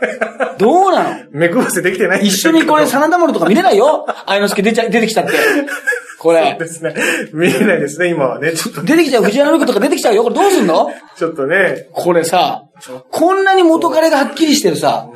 [0.58, 1.26] どうなの？
[1.32, 5.34] 目配せできてない一緒にこれ、真田丸とか見れないよ愛之助出ちゃ、出てきちゃって。
[6.20, 6.60] これそう。
[6.60, 6.96] ですね。
[7.32, 8.54] 見えないですね、今はね。
[8.54, 10.24] ちょっと、出てきちゃう藤原紀子とか出てきちゃうよ。
[10.24, 10.92] これどうすんの？
[11.16, 11.88] ちょっとね。
[11.92, 12.64] これさ、
[13.12, 15.08] こんなに元彼がはっきりしてるさ、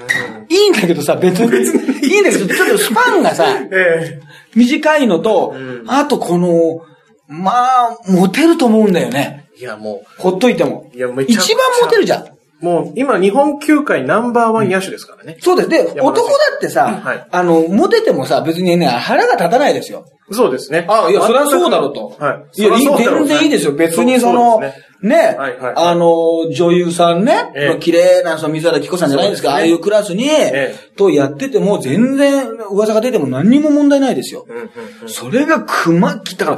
[0.49, 4.19] いいんだけどさ、別に、いいんだけど、ちょっとスパンがさ、 え
[4.55, 5.55] 短いのと、
[5.87, 6.81] あとこの、
[7.27, 7.51] ま
[7.87, 9.47] あ、モテると思うんだよね。
[9.57, 10.89] えいや、もほっといても。
[10.93, 12.25] いや一番モテるじゃん。
[12.61, 15.37] う、もう、今、日本球界ナンバーワン野手ですからね。
[15.39, 15.69] そうです。
[15.69, 20.05] で、男だってさ、はいあの、モテてもさ、別にね、腹が立たないですよ。
[20.31, 20.85] そうですね。
[20.87, 22.15] あ、いや、それはそうだろうと。
[22.19, 22.61] はい。
[22.61, 23.73] いや、全然いいですよ。
[23.73, 24.61] 別にその、
[25.01, 25.09] ね。
[25.17, 25.73] ね、はいはい。
[25.75, 27.79] あの、女優さんね、ええ。
[27.79, 29.59] 綺麗な、その水原希子さんじゃないですか、すね。
[29.59, 34.45] ああいうクラスに、えとやってても、全然噂が出ても何にも問題ないですよ。
[34.47, 34.63] うんうん
[35.03, 35.09] うん。
[35.09, 36.57] それが熊切、だから、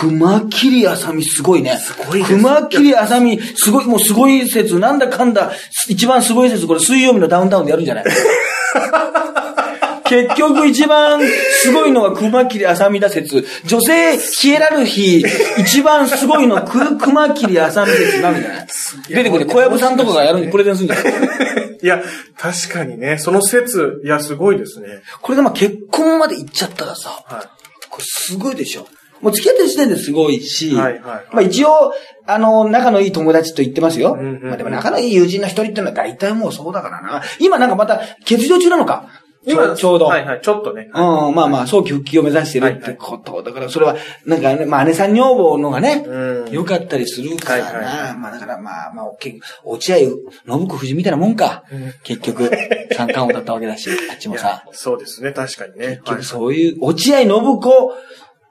[0.00, 1.76] 熊切あさみすごいね。
[1.76, 5.52] すごい熊切あさみ、すごい、もうすごい説、なんだかんだ、
[5.88, 8.04] 一番すごい説、これ水曜日のダウンタウンでやるんじゃない？
[10.06, 11.20] 結局一番
[11.62, 13.44] すごいのは熊切あさみだ説。
[13.64, 18.66] 女性ヒエラルヒー、一番すごいのはく熊切あさみ説なんじゃない？
[19.08, 21.78] 出てくる小籔さんとかがやるにプレゼンするんじゃない？
[21.82, 22.02] いや、
[22.38, 25.02] 確かにね、その説、いや、すごいですね。
[25.20, 27.50] これでまあ結婚まで行っちゃったらさ、は
[27.90, 28.86] これすごいでしょ。
[29.20, 31.94] もう付き合ってる時点ですごいし、はいはいまあ一応、
[32.26, 34.16] あの、仲のいい友達と言ってますよ。
[34.16, 37.22] んうんうんまあでも仲のいい友人の一人っていうのは大体もうそうだからな。
[37.38, 39.08] 今なんかまた欠場中なのか？
[39.46, 39.76] い。
[39.76, 40.06] ちょうど。
[40.06, 40.90] はいはい、ちょっとね。
[40.94, 43.42] うん、まあまあ、早期復帰を目指してるってこと。
[43.42, 48.14] だから、それは、なんかね、まあ、姉さん女房のがね、うん良かったりするからな。
[48.18, 51.64] まあ、だから、まあ、まあ、け落合、信子藤みたいなもんか。
[52.02, 52.50] 結局、
[52.92, 54.64] 三冠王だったわけだし、 あっちもさ。
[54.72, 56.00] そうですね、確かにね。
[56.04, 57.94] 結局そういう、落合信子、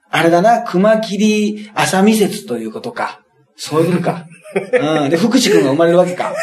[0.09, 3.21] あれだな、熊切浅見説ということか。
[3.55, 4.25] そういうことか。
[4.55, 5.09] うん。
[5.09, 6.33] で、福士くんが生まれるわけか。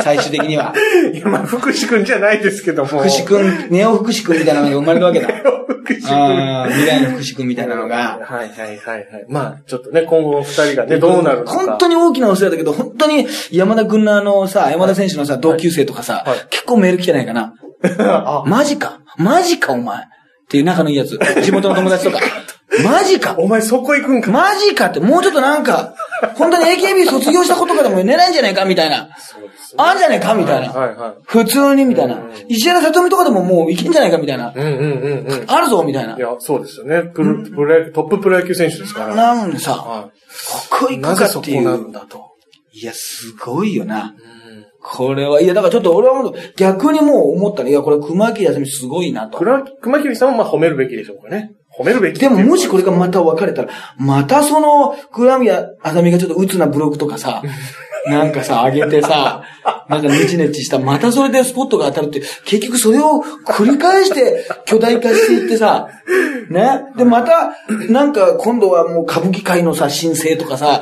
[0.00, 0.72] 最終的には。
[0.72, 0.74] は
[1.12, 2.88] いいや、まあ、福士くんじゃないですけども。
[2.88, 5.28] 福士くん、ネオ福士くんみたいなのが生まれるわけだ。
[5.28, 6.66] 福士くん。
[6.70, 8.18] 未来の福士くんみたいなのが。
[8.22, 9.26] はいはいはいはい。
[9.28, 11.52] まあ、ちょっとね、今後の二人がね、どうなるのか。
[11.52, 17.54] 本当に大きなお世話だけど、本当に山田くんのあのさ、山田選手のさ、同級生とかさ、はい結構メール来てないかな。
[17.98, 20.00] あ、マジかマジかお前っ
[20.48, 21.18] ていう仲のいいやつ。
[21.42, 22.20] 地元の友達とか。
[22.84, 24.30] マジかお前そこ行くんか。
[24.30, 25.94] マジかって、もうちょっとなんか、
[26.36, 29.08] 本当に AKB 卒業したことかでも寝ないんじゃないかみたいな。
[29.76, 31.14] あんじゃないかみたいな。
[31.24, 32.20] 普通にみたいな。
[32.48, 34.52] 石原さとみとかでももういけんじゃないかみたいな。
[35.46, 37.02] あるぞみたいないや、そうですよね。
[37.14, 39.14] プロ、プロ野トッププロ野球選手ですから。
[39.14, 40.10] なのにさ、は
[40.70, 40.98] ここい。
[40.98, 41.64] 行くかっていう。
[41.64, 42.32] なんだと。
[42.72, 44.14] いや、すごいよな。
[44.80, 47.70] これは、いや、だからちょっと俺は逆にもう思ったね。
[47.70, 49.38] いや、これ熊木休みすごいなと。
[49.38, 51.52] 熊熊切さんもまあ褒めるべきでしょうかね。
[51.78, 52.20] 褒めるべき。
[52.20, 57.42] でももしこれがまた別れたら、またその、倉宮あさみがちょっと鬱なブログとかさ、
[58.06, 59.42] なんかさ、上げてさ、
[59.88, 65.88] なんかネチネチした、またそれでスポットが当たるって、結局それを繰り返して巨大化していってさ、
[66.50, 66.84] ね？
[66.96, 67.56] で、また、
[67.90, 70.80] なんか今度はもう歌舞伎界のさ、申請とかさ、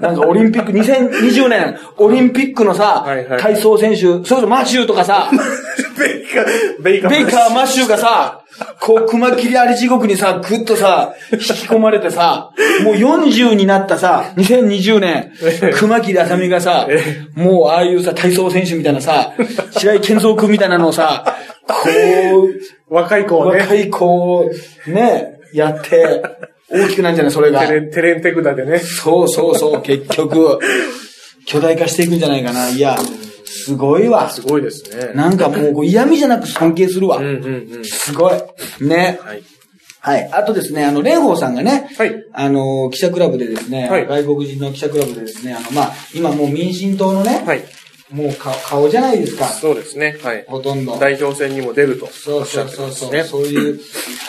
[0.00, 5.30] なんかオリンピック、2020年、オリンピックのさはいはい、体操選手、それこそマシューとかさ、
[5.98, 7.10] ベイカー、ベイカー。
[7.10, 8.44] ベイカー、マッシューがさ、
[8.80, 12.52] こう、熊切りあり地獄にさ、ぐっとさ、引き込まれてさ、
[12.84, 15.32] もう40になったさ、2020年、
[15.74, 16.88] 熊切あさみがさ、
[17.34, 19.32] もうああいうさ、体操選手みたいなさ、
[19.72, 21.74] 白井健三君みたいなのをさ、こ
[22.88, 23.60] 若い子う、をね。
[23.60, 24.50] 若い子を、
[24.86, 26.22] ね、やって、
[26.70, 27.74] 大きくなんじゃないそれがテ。
[27.74, 28.78] レン、テレンテクダでね。
[28.78, 30.58] そうそうそう、結局、
[31.46, 32.68] 巨大化していくんじゃないかな。
[32.68, 32.96] いや、
[33.48, 34.28] すごいわ。
[34.28, 35.12] すごいですね。
[35.14, 37.16] なんかもう嫌味じゃなく尊敬するわ。
[37.16, 37.44] うんうん
[37.76, 37.84] うん。
[37.84, 38.40] すごい。
[38.80, 39.18] ね。
[39.22, 39.42] はい。
[40.00, 40.30] はい。
[40.32, 47.64] あとですね、あの、蓮舫さんがね、はいあの、記者クラブでですね、はい外国人の記者クラブでですね、あの、まあ、今もう民進党のね、はい。
[48.10, 49.46] もう顔顔じゃないですか。
[49.46, 50.16] そうですね。
[50.22, 50.44] はい。
[50.48, 50.98] ほとんど。
[50.98, 52.06] 代表戦にも出ると。
[52.06, 53.24] そうそうそうそう、ね。
[53.24, 53.80] そういう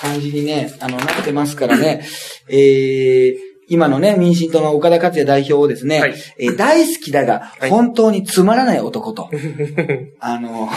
[0.01, 2.05] 感じにね、あの、なってますからね、
[2.49, 6.15] えー、今のね、民進党の岡田克也代表をですね、はい。
[6.38, 7.69] えー大好きだが、はい。
[7.69, 9.29] 本当につまらない男と、
[10.19, 10.67] あの、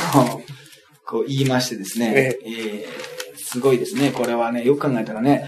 [1.05, 3.13] こう言いましてですね、えー
[3.53, 5.47] すごいですね、これはね、よく考えたらね、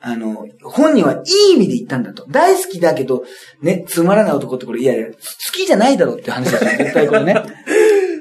[0.00, 2.26] あの、本人はいい意味で言ったんだと。
[2.28, 3.24] 大好きだけど、
[3.62, 5.12] ね、つまらない男ってこれ、いやいや、好
[5.52, 7.34] きじゃないだろうって話ですよ、絶対これね。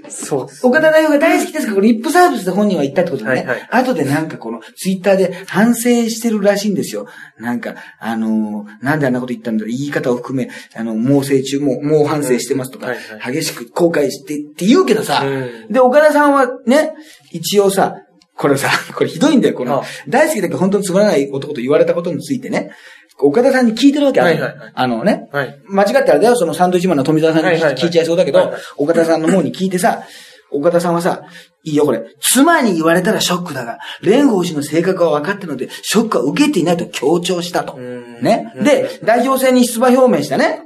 [0.09, 0.67] そう。
[0.67, 3.37] 岡田代表が大好きですから、これリップサービスで本人は言ったってことでね。
[3.37, 7.07] はいはい後でなんかこの、ツイッターで反省してるらしいんですよ。
[7.39, 16.93] なんか、あのーなんであんなこと言ったんだろう、言い方を含め、あの、猛省中、もう、もう反省してますとか、はいは激しく後悔してって言うけどさ、うんで、岡田さんはね、
[17.31, 17.95] 一応さ、
[18.37, 22.71] これさ、これひどいんだよ、このあ、大好きだけど本当につまらない男と言われたことについてね、
[23.19, 24.71] 岡田さんに聞いてるわけある、はいはいはい。
[24.73, 25.59] あのね、はい。
[25.67, 30.03] 間違ってあれだよ、そのサンドイッチマンの富澤さんに聞いちゃいそうだけどはいはい、岡田さんの方に聞いてさ、
[30.51, 31.23] 岡田さんはさ、
[31.63, 37.75] いいよこれ、妻に言われたらショックだが、蓮舫氏の性格は分かったので、ショックは受けていないと強調したと。
[37.77, 38.21] ん。
[38.21, 38.53] ね。
[38.55, 38.63] うん。
[38.63, 40.61] で、代表選に出馬表明したね。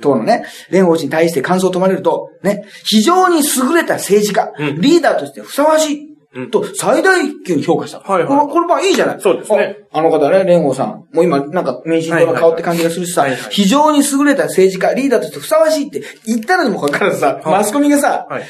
[0.00, 4.80] 党のね、蓮舫氏に対して感想を問われると、ね、非常に優れた政治家、うん。
[4.80, 6.13] リーダーとしてふさわしい。
[6.34, 8.00] うんと、最大級に評価した。
[8.00, 11.04] はいはいこの、この場合いいじゃないそうですねああの方ね、蓮舫さん。
[11.12, 18.44] もう今、なんか、民進党の顔って感じがするしさ非常に優れた政治家、リーダーとしてふさわしいって言ったのにもかかわらずさ、はいマスコミがさ、はい。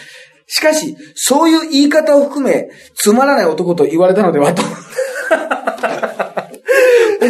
[0.47, 4.63] しかし、そういう言い方を含め、つまらない男と言われたのではと。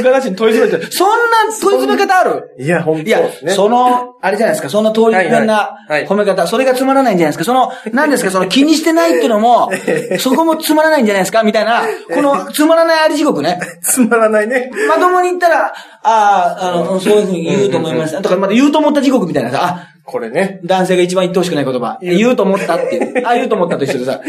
[0.01, 1.14] 岡田氏に問い詰めて、 そんな
[1.61, 2.51] 問い詰め方ある？
[2.59, 3.53] いや、本当いやです、ね。
[3.53, 9.70] その、あれじゃないですか、そんな通り一遍な褒め方、それがつまらないんじゃないですか、その、何ですか、その気にしてないっていうのも、
[10.18, 11.82] そこもつまらないんじゃないですか、みたいな、
[12.12, 13.61] このつまらないあり地獄ね。
[13.82, 14.70] つまらないね。
[14.88, 15.72] まともに言ったら、あ
[16.03, 18.20] あ、あの、そういうふうに言うと思います。
[18.22, 20.61] とか、また言うと思った地獄みたいなさ、あ、これね。
[20.64, 21.99] 男性が一番言ってほしくない言葉。
[22.03, 23.26] 言うと思ったっていう。
[23.26, 24.20] ああ、言うと思ったと一緒でさ、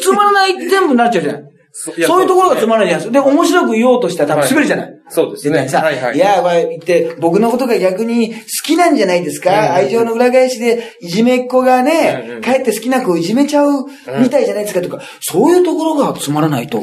[0.00, 1.42] つまらない全部になっちゃうじゃない。
[1.78, 3.30] そそういうところがつまらないじゃないですか。
[3.30, 4.92] で、面白く言おうとしたら多分滑るじゃない。
[5.10, 5.68] そうですね。
[5.68, 6.16] さ、はいはい。
[6.16, 13.84] いや、これ言って、僕のことが逆に好きなんじゃないですか、愛情の裏返しで、いじめっ子がね、帰って好きな子をいじめちゃう
[14.20, 16.82] みたいじゃないですかとか、そういうところがつまらないと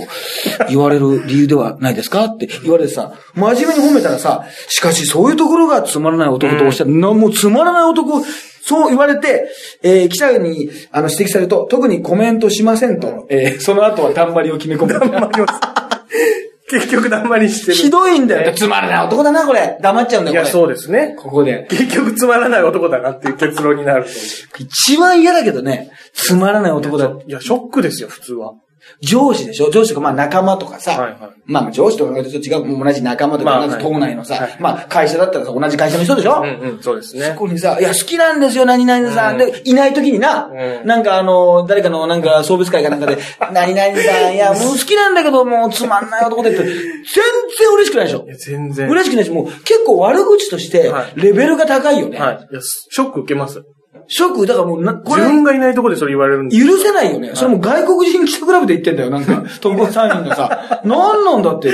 [0.70, 2.26] 言われる理由ではないですか？
[2.26, 8.24] って言われてさ、真面目に褒めたらさ、しかしそういうところがつまらない男とおっしゃる、なもうつまらない男、
[8.66, 9.50] そう言われて、
[9.84, 14.94] えー記者にあの指摘されると、特にコメントしませんと、えーその後はだんまりを決め込む。
[16.70, 17.74] 結局だんまりしてる。
[17.74, 18.54] ひどいんだよ。
[18.54, 19.78] つまらない男だな、これ。
[19.82, 20.50] 黙っちゃうんだよ、いや。
[20.50, 21.16] そうですね。
[21.20, 21.68] ここで。
[21.70, 24.06] 結局つまらない男だなっていう結論になる。
[24.58, 27.12] 一番嫌だけどね、つまらない男だ。
[27.28, 28.54] いや、ショックですよ、普通は。
[29.02, 29.70] 上司でしょ？
[29.72, 30.92] 上司とか、まあ仲間とかさ。
[30.92, 37.36] はいはいまあ上司とかと違う、同じ仲間とか、まあ同じ党内のさ、まあ会社だったらさ、同じ会社の人でしょ、うんうん、そうですそね。
[37.38, 39.34] こにさ、いや、好きなんですよ、何々さん。
[39.34, 43.18] うんで、いない時にな、うんなんかあの、誰かのなんか送別会かなんかで、
[43.52, 48.24] 何々さん、いや、もう好きなんだけど、もうつまんない男でって、全然嬉しくないでしょ？
[48.26, 48.88] いや、全然。
[48.90, 52.18] 嬉しくないし、もう結構悪口としてはい、レベルが高いよね。
[52.18, 52.48] はい。
[52.52, 53.62] いや、ショック受けます。
[54.08, 56.58] ショック、だからもうな、これ、自分がいないところでそれ言われるんで。
[56.58, 57.32] 許せないよね。
[57.34, 59.44] それも外国人記者クラブで言ってんだよ、なんか。
[59.62, 60.82] 特攻3人がさ。
[60.86, 61.70] なんなんだって。
[61.70, 61.72] い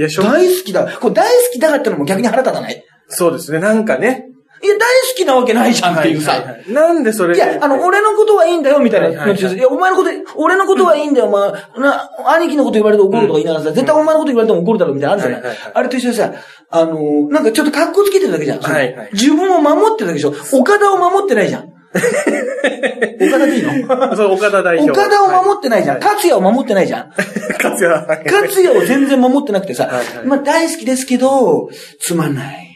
[0.00, 0.08] や。
[0.22, 0.86] 大好きだ。
[1.00, 2.84] これ大好きだからってのも逆に腹立たない？
[3.08, 3.58] そうですね。
[3.60, 4.31] なんかね。
[4.62, 4.86] いや、大好
[5.16, 6.32] きなわけないじゃんっていうさ。
[6.32, 7.34] はいはいはいなんでそれ？
[7.34, 16.32] いや、あの、俺のことはいいんだよ、みたいなはいはいはいのいや、お前のこと、俺のことはいいんだよ、お前、な、兄貴のこと言われて怒るとか言いながらさ、絶対お前のこと言われても怒るだろ、みたいなのあるじゃないはいはいはいあれと一緒でさ、
[16.70, 18.60] あのー、なんかちょっと格好つけてるだけじゃん。
[18.60, 20.32] はいはい自分を守ってるだけでしょ。
[20.58, 21.72] 岡田を守ってないじゃん。
[21.92, 24.16] 岡田でいいの？
[24.16, 24.92] そう、岡田代表。
[24.92, 25.98] 岡田を守ってないじゃん。
[25.98, 27.10] 勝也を守ってないじゃん。
[27.62, 28.24] 勝也。
[28.24, 31.68] 勝也を全然守ってなくてさはいはい、まあ大好きですけど、
[32.00, 32.71] つまんない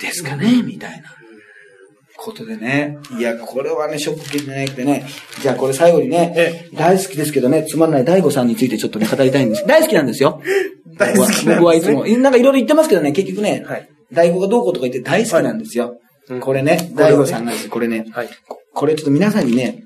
[0.00, 1.16] ですかね、みたいな。
[2.16, 2.98] ことでね。
[3.18, 5.06] いや、これはね、ショック受けてなくてね。
[5.40, 9.66] じゃあこれ最後にねえ、大好きですけどね、つまんない大悟さんについてちょっとね、語りたいんです。
[9.66, 10.42] 大好きなんですよ。
[10.96, 12.06] 大好きなんですね僕はいつも。
[12.06, 16.40] なんかいろいろ言ってますけどね、結局ねはい、大悟がどうこうとか言って大好きなんですようん。
[16.40, 18.06] これね、大悟さんなんですこれね。
[18.10, 18.28] はい。
[18.48, 19.84] ここれちょっと皆さんにね、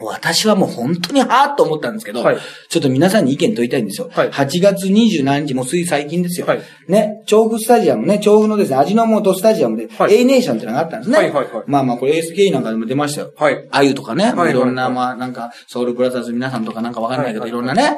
[0.00, 2.38] 私はもう本当にはぁと思ったんですけど、はい。
[2.68, 4.10] ちょっと皆さんに意見問いたいんですよ。
[4.12, 4.30] はい。
[4.30, 6.46] 8月27日、もうつい最近ですよ。
[6.46, 6.62] はい。
[6.88, 10.14] ね、調布スタジアムね、調布のですね、味の素スタジアムで、はい。
[10.14, 11.18] A ネーションってのがあったんですね。
[11.18, 11.64] はいはいはい。
[11.66, 13.32] まあまあ、これ ASK なんかでも出ましたよ。
[13.36, 13.68] はい。
[13.70, 14.54] あゆとかね、はいはいい。
[14.54, 17.96] ろんな、まあなんか、ソウルブラザーズ皆さんとかなんかわかんないけど、はいいろんなね、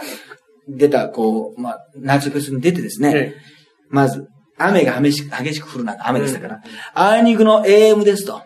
[0.68, 3.34] 出た、こう、まあ、夏フェスに出てですね、え
[3.88, 4.26] まず、
[4.58, 6.60] 雨が激しく、激しく降る中、雨でしたから、
[6.94, 8.42] あいにくの AM ですと。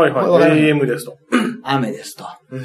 [0.00, 0.72] はいはい。
[0.72, 1.18] AM ですと。
[1.64, 2.24] 雨ですと。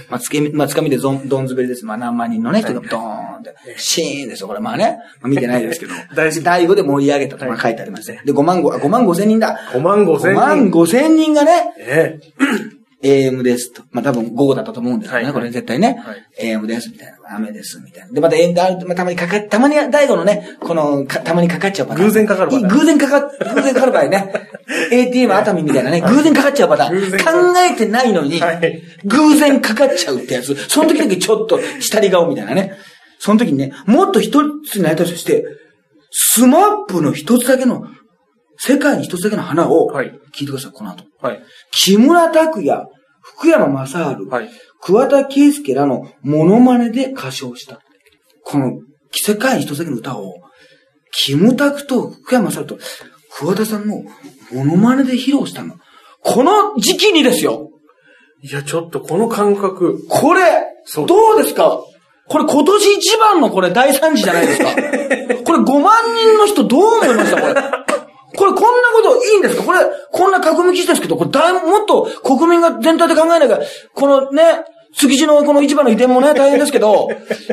[0.10, 1.86] まあ、つけみ、まあ、つかみでゾン、どん滑りです。
[1.86, 4.60] まあ、何万人のね、人がドーンって、シーンですよ、これ。
[4.60, 4.98] まあね。
[5.22, 5.94] まあ、見てないですけど。
[6.16, 8.22] 大好き第5で盛り上げたと、まあ、書いてありますね。
[8.26, 9.60] で、5万5、あ5万5千人だ。
[9.74, 10.72] 5万5千5万人。
[10.72, 12.20] 5千人がね、え
[13.04, 13.84] AM ですと。
[13.92, 15.24] まあ、多分午後だったと思うんですよね。
[15.26, 16.02] はいこれ絶対ね。
[16.06, 17.36] はい AM です、みたいな。
[17.36, 18.14] 雨です、みたいな。
[18.14, 22.06] で、また、えまあ、たまにかかっ、たまに、第5のね、この、かたまにかかっちゃうパターン。
[22.08, 23.22] 偶然かかるパターン偶然かか、
[23.56, 24.34] 偶然かかる場合ね。
[24.92, 27.52] ATM 熱海みたいなね、偶然かかっちゃうパターン。
[27.54, 30.56] 考えてないのに、はい偶然かかっちゃうってやつ。
[30.68, 32.74] その時だけちょっと、下り顔みたいなね。
[33.20, 35.46] その時にね、もっと一つになりたいとして、
[36.12, 37.86] スマップの一つだけの、
[38.64, 41.04] 世界に一つだけの花を、はい聞いてください、この後。
[41.22, 41.42] はい。
[41.72, 42.86] 木村拓哉、
[43.22, 43.96] 福山雅治、
[44.30, 44.50] はい。
[44.82, 47.80] 桑田佳祐らのモノマネで歌唱した。
[48.44, 48.74] この、
[49.12, 50.36] 世界一先の歌を、
[51.12, 52.78] キムタクと福山雅治と
[53.38, 54.04] 桑田さんの
[54.54, 55.76] モノマネで披露したの。
[56.24, 57.70] この時期にですよ。
[58.44, 60.00] いや、ちょっとこの感覚。
[60.08, 60.42] これ、
[60.86, 61.80] そうどうですか？
[62.28, 67.42] これ今年一番のこれ大惨事じゃないですか これ5万人の人どう思いました？
[67.42, 67.54] これ。
[68.42, 69.64] これこんなこといいんですか？
[69.64, 69.80] これ、
[70.12, 74.64] こんな革命記事ですけど、これだいぶもっと国民が全体で考えないから、このね、
[74.96, 77.08] 築地のこの市場の移転もね、 大変ですけど、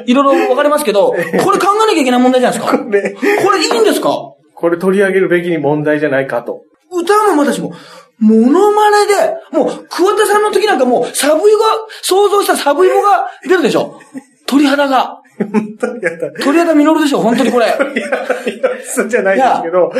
[0.06, 2.78] いろいろわかりますけど、これ考えなきゃいけない問題じゃないですか？
[2.78, 3.10] これ、
[3.44, 4.10] これいいんですか？
[4.54, 6.62] これ取り上げるべきに問題じゃないかと。
[6.90, 7.74] 歌も私も、
[8.18, 11.58] モノマネで、もう、桑田さんの時なんかもう、サブイが、
[12.02, 14.00] 想像したサブイボが出るでしょ？
[14.46, 15.18] 鳥肌が。
[15.38, 16.30] 本当にやだ。
[16.42, 17.66] 鳥肌実るでしょ本当にこれ。
[17.68, 19.92] いや、いや、そうじゃないですけど、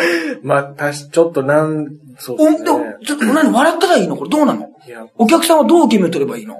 [0.42, 1.86] まあ、たし、ちょっとなん、
[2.18, 4.16] そうお、ですでもね。、ちょっと何笑ったらいいの？
[4.16, 4.68] これどうなの？
[4.86, 6.56] いや、お客さんはどう決めてればいいの？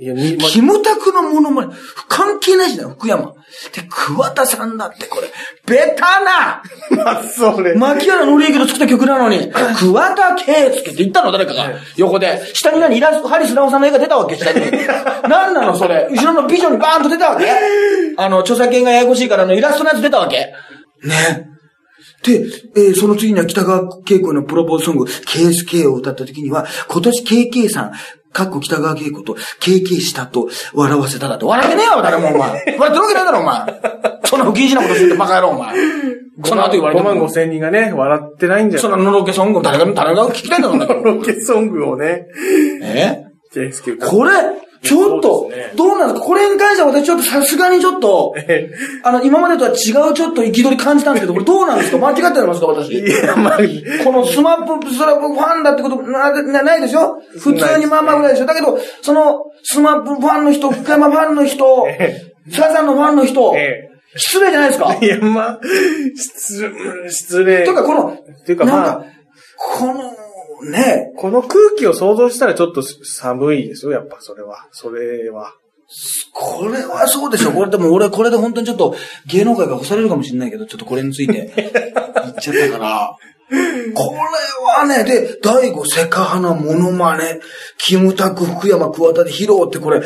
[0.00, 1.74] いや、に、まキムタクのものまね、
[2.08, 3.34] 関係ないじゃない福山。
[3.74, 5.28] で、桑田さんだってこれ、
[5.66, 6.62] ベタな
[7.04, 7.74] まあ、それ。
[7.74, 11.70] 牧原紀之の作った曲なのに、桑田佳祐って言ったの誰かが。
[11.96, 12.40] 横で。
[12.54, 14.60] 下に何イラスト、ハリス直さんの絵が出たわけ下に。
[15.28, 16.06] 何なのそれ。
[16.10, 17.46] 後ろのビジョンにバーンと出たわけ
[18.16, 20.36] あの、著作権がややこしいからあのイラストのやつ出たわけ
[21.02, 21.48] ね。
[22.22, 22.44] で、
[22.76, 27.92] えーその次には北川景子のプロポーズソング、KSK を歌った時には、今年 KK さん、
[28.32, 31.44] かっこ北川景子と KK したと笑わせただって。
[31.44, 32.38] 笑ってねえわ、誰もお前。
[32.38, 33.80] 笑ってるわけないだろ、お前。
[34.24, 35.74] そんな不謹慎なことするってバカ野郎、お前。
[36.44, 37.30] その後言われて5万も5。
[37.30, 39.00] 千人がね、笑ってないんじゃそない？
[39.00, 40.86] んなのろけソング誰が、誰が聞きたいんだろうな。
[40.86, 42.26] ロケソングをね、
[42.82, 43.24] え？
[43.52, 44.32] ケースケ歌ってこれ、
[44.82, 46.26] ちょっとどうなんですか？
[46.26, 48.70] これに関しては私ちょっとさすがにちょっと、え
[49.02, 49.72] あの、今までとは違
[50.10, 51.98] うちょっと憤り感じたんですけど、これどうなんですか？
[51.98, 52.90] 間違ってますか私？
[52.94, 53.58] いや、まあ、
[54.04, 64.96] このスマップ、それはファンだってことななないでしょ普通にまあまあぐらいでしょだけど、その、スマップファンの人、福山ファンの人え、サザンのファンの人、え失礼じゃないですか？
[65.02, 65.04] え。
[65.04, 65.60] いや、まあ、
[66.16, 66.72] 失、
[67.10, 67.64] 失礼。
[67.64, 68.76] というか、この、っていうかまあ。
[68.76, 69.04] なんか、
[69.58, 70.12] この、
[70.64, 74.66] ね、この空気を想像したらちょっと寒いですよ、やっぱ、それは。
[74.72, 75.52] それは。
[76.34, 77.52] これはそうでしょ。
[77.52, 78.94] これでも俺、これで本当にちょっと
[79.26, 83.16] 芸能界が干されるかもしれないけど、ちょっとこれについて言っちゃったから。
[83.94, 84.18] これ
[84.66, 87.40] はね、で、第五セカハナモノマネ、
[87.78, 90.02] キムタク、福山、桑田で披露ってこれ、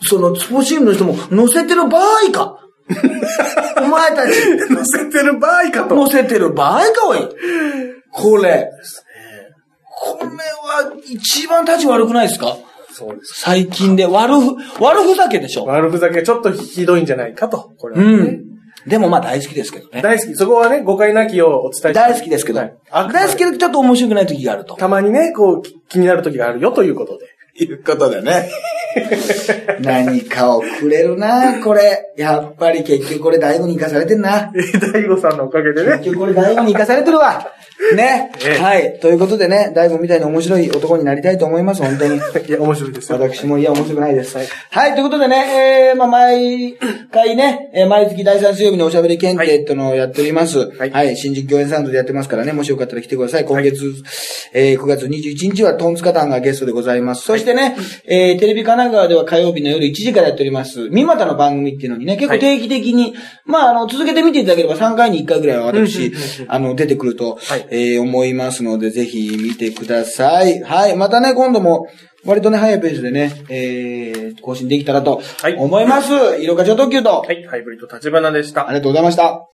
[0.00, 2.58] そのスポーツチームの人も載せてる場合か。
[3.82, 4.32] お前たち、
[4.70, 6.06] 乗せてる場合かと。
[6.06, 7.18] 載せてる場合か、おい。
[8.10, 8.70] これ。
[10.12, 12.56] これは一番立ち悪くないですか？
[12.92, 13.40] そうです。
[13.40, 15.64] 最近で悪ふ、悪ふざけでしょ。
[15.66, 17.72] 悪ふざけちょっとひどいんじゃないかと。
[17.78, 18.42] これはね、うん。
[18.86, 20.00] でもまあ大好きですけどね。
[20.00, 20.34] 大好き。
[20.34, 22.60] そこはね、誤解なきをお伝えして大好きですけど。
[22.60, 22.74] はい
[23.12, 24.74] 大好きだけどちょっと面白くない時があると。
[24.76, 27.26] たまにね、こう、き気になる時があるよということで。
[27.58, 28.50] いうことでね。
[29.80, 32.14] 何かをくれるな、これ。
[32.16, 34.52] やっぱり結局これ大悟に生かされてんな。
[34.54, 35.98] え、 大悟さんのおかげでね。
[35.98, 37.46] 結局これ大悟に生かされてるわ。
[37.94, 38.32] ね。
[38.44, 38.98] ええはい。
[39.00, 42.16] ということでね、大悟みたいに面白い男になりたいと思います、本当に。
[42.48, 43.18] いや、面白いですよ。
[43.18, 44.36] 私もいや、面白くないです。
[44.70, 44.92] はい。
[44.94, 46.76] ということでね、えー、まあ、毎
[47.10, 50.70] 回ね、えー毎月第3水曜日におしゃべり検定っていうのをやっております。
[50.78, 51.16] はいい。
[51.16, 53.44] 新宿御苑サウンドでやってますからね、もしよかったら来てください。
[53.44, 53.94] 今月、
[54.52, 57.22] えー、9月21日はトンツカタンがゲストでございます。
[57.22, 57.76] そしてね、
[58.06, 63.14] えー、テレビ神奈川では火曜日の夜1時からやっております、三股の番組っていうのにね、結構定期的に、
[63.44, 66.12] まあ、あの、続けて見ていただければ3回に1回ぐらいは私、
[66.48, 70.62] あの、出てくると、はいえー、思いますので、ぜひ見てください。
[70.62, 70.96] はい。
[70.96, 71.86] またね、今度も、
[72.24, 76.12] 割とね、早いペースでね、えー、更新できたらとはい思います。
[76.40, 78.72] 色がちょ特急と、はい、ハイブリッド立花でしたあ。
[78.72, 79.55] りがとうございました。